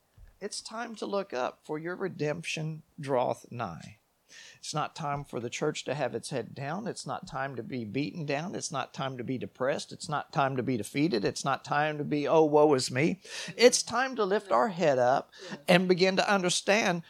it's 0.40 0.60
time 0.60 0.94
to 0.96 1.06
look 1.06 1.34
up, 1.34 1.60
for 1.64 1.78
your 1.78 1.96
redemption 1.96 2.82
draweth 2.98 3.46
nigh. 3.50 3.98
It's 4.58 4.74
not 4.74 4.96
time 4.96 5.24
for 5.24 5.40
the 5.40 5.50
church 5.50 5.84
to 5.84 5.94
have 5.94 6.14
its 6.14 6.30
head 6.30 6.54
down. 6.54 6.86
It's 6.86 7.06
not 7.06 7.26
time 7.26 7.56
to 7.56 7.62
be 7.62 7.84
beaten 7.84 8.26
down. 8.26 8.54
It's 8.54 8.72
not 8.72 8.94
time 8.94 9.18
to 9.18 9.24
be 9.24 9.38
depressed. 9.38 9.92
It's 9.92 10.08
not 10.08 10.32
time 10.32 10.56
to 10.56 10.62
be 10.62 10.76
defeated. 10.76 11.24
It's 11.24 11.44
not 11.44 11.64
time 11.64 11.98
to 11.98 12.04
be, 12.04 12.28
oh, 12.28 12.44
woe 12.44 12.74
is 12.74 12.90
me. 12.90 13.20
It's 13.56 13.82
time 13.82 14.16
to 14.16 14.24
lift 14.24 14.52
our 14.52 14.68
head 14.68 14.98
up 14.98 15.30
and 15.68 15.88
begin 15.88 16.16
to 16.16 16.32
understand 16.32 17.02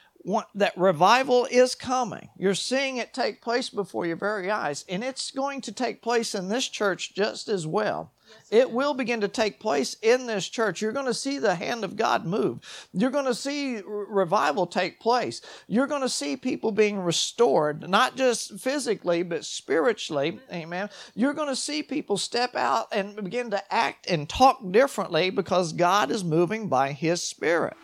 that 0.54 0.76
revival 0.76 1.46
is 1.50 1.74
coming. 1.74 2.28
You're 2.36 2.54
seeing 2.54 2.98
it 2.98 3.14
take 3.14 3.40
place 3.40 3.70
before 3.70 4.06
your 4.06 4.16
very 4.16 4.50
eyes, 4.50 4.84
and 4.88 5.02
it's 5.02 5.30
going 5.30 5.62
to 5.62 5.72
take 5.72 6.02
place 6.02 6.34
in 6.34 6.48
this 6.48 6.68
church 6.68 7.14
just 7.14 7.48
as 7.48 7.66
well. 7.66 8.12
It 8.50 8.70
will 8.70 8.94
begin 8.94 9.20
to 9.20 9.28
take 9.28 9.60
place 9.60 9.96
in 10.02 10.26
this 10.26 10.48
church. 10.48 10.80
You're 10.80 10.92
going 10.92 11.06
to 11.06 11.14
see 11.14 11.38
the 11.38 11.54
hand 11.54 11.84
of 11.84 11.96
God 11.96 12.24
move. 12.24 12.88
You're 12.92 13.10
going 13.10 13.26
to 13.26 13.34
see 13.34 13.80
revival 13.84 14.66
take 14.66 15.00
place. 15.00 15.40
You're 15.66 15.86
going 15.86 16.02
to 16.02 16.08
see 16.08 16.36
people 16.36 16.72
being 16.72 16.98
restored, 16.98 17.88
not 17.88 18.16
just 18.16 18.58
physically, 18.58 19.22
but 19.22 19.44
spiritually. 19.44 20.40
Amen. 20.52 20.90
You're 21.14 21.34
going 21.34 21.48
to 21.48 21.56
see 21.56 21.82
people 21.82 22.16
step 22.16 22.56
out 22.56 22.88
and 22.92 23.16
begin 23.16 23.50
to 23.50 23.74
act 23.74 24.08
and 24.10 24.28
talk 24.28 24.58
differently 24.70 25.30
because 25.30 25.72
God 25.72 26.10
is 26.10 26.24
moving 26.24 26.68
by 26.68 26.92
His 26.92 27.22
Spirit. 27.22 27.76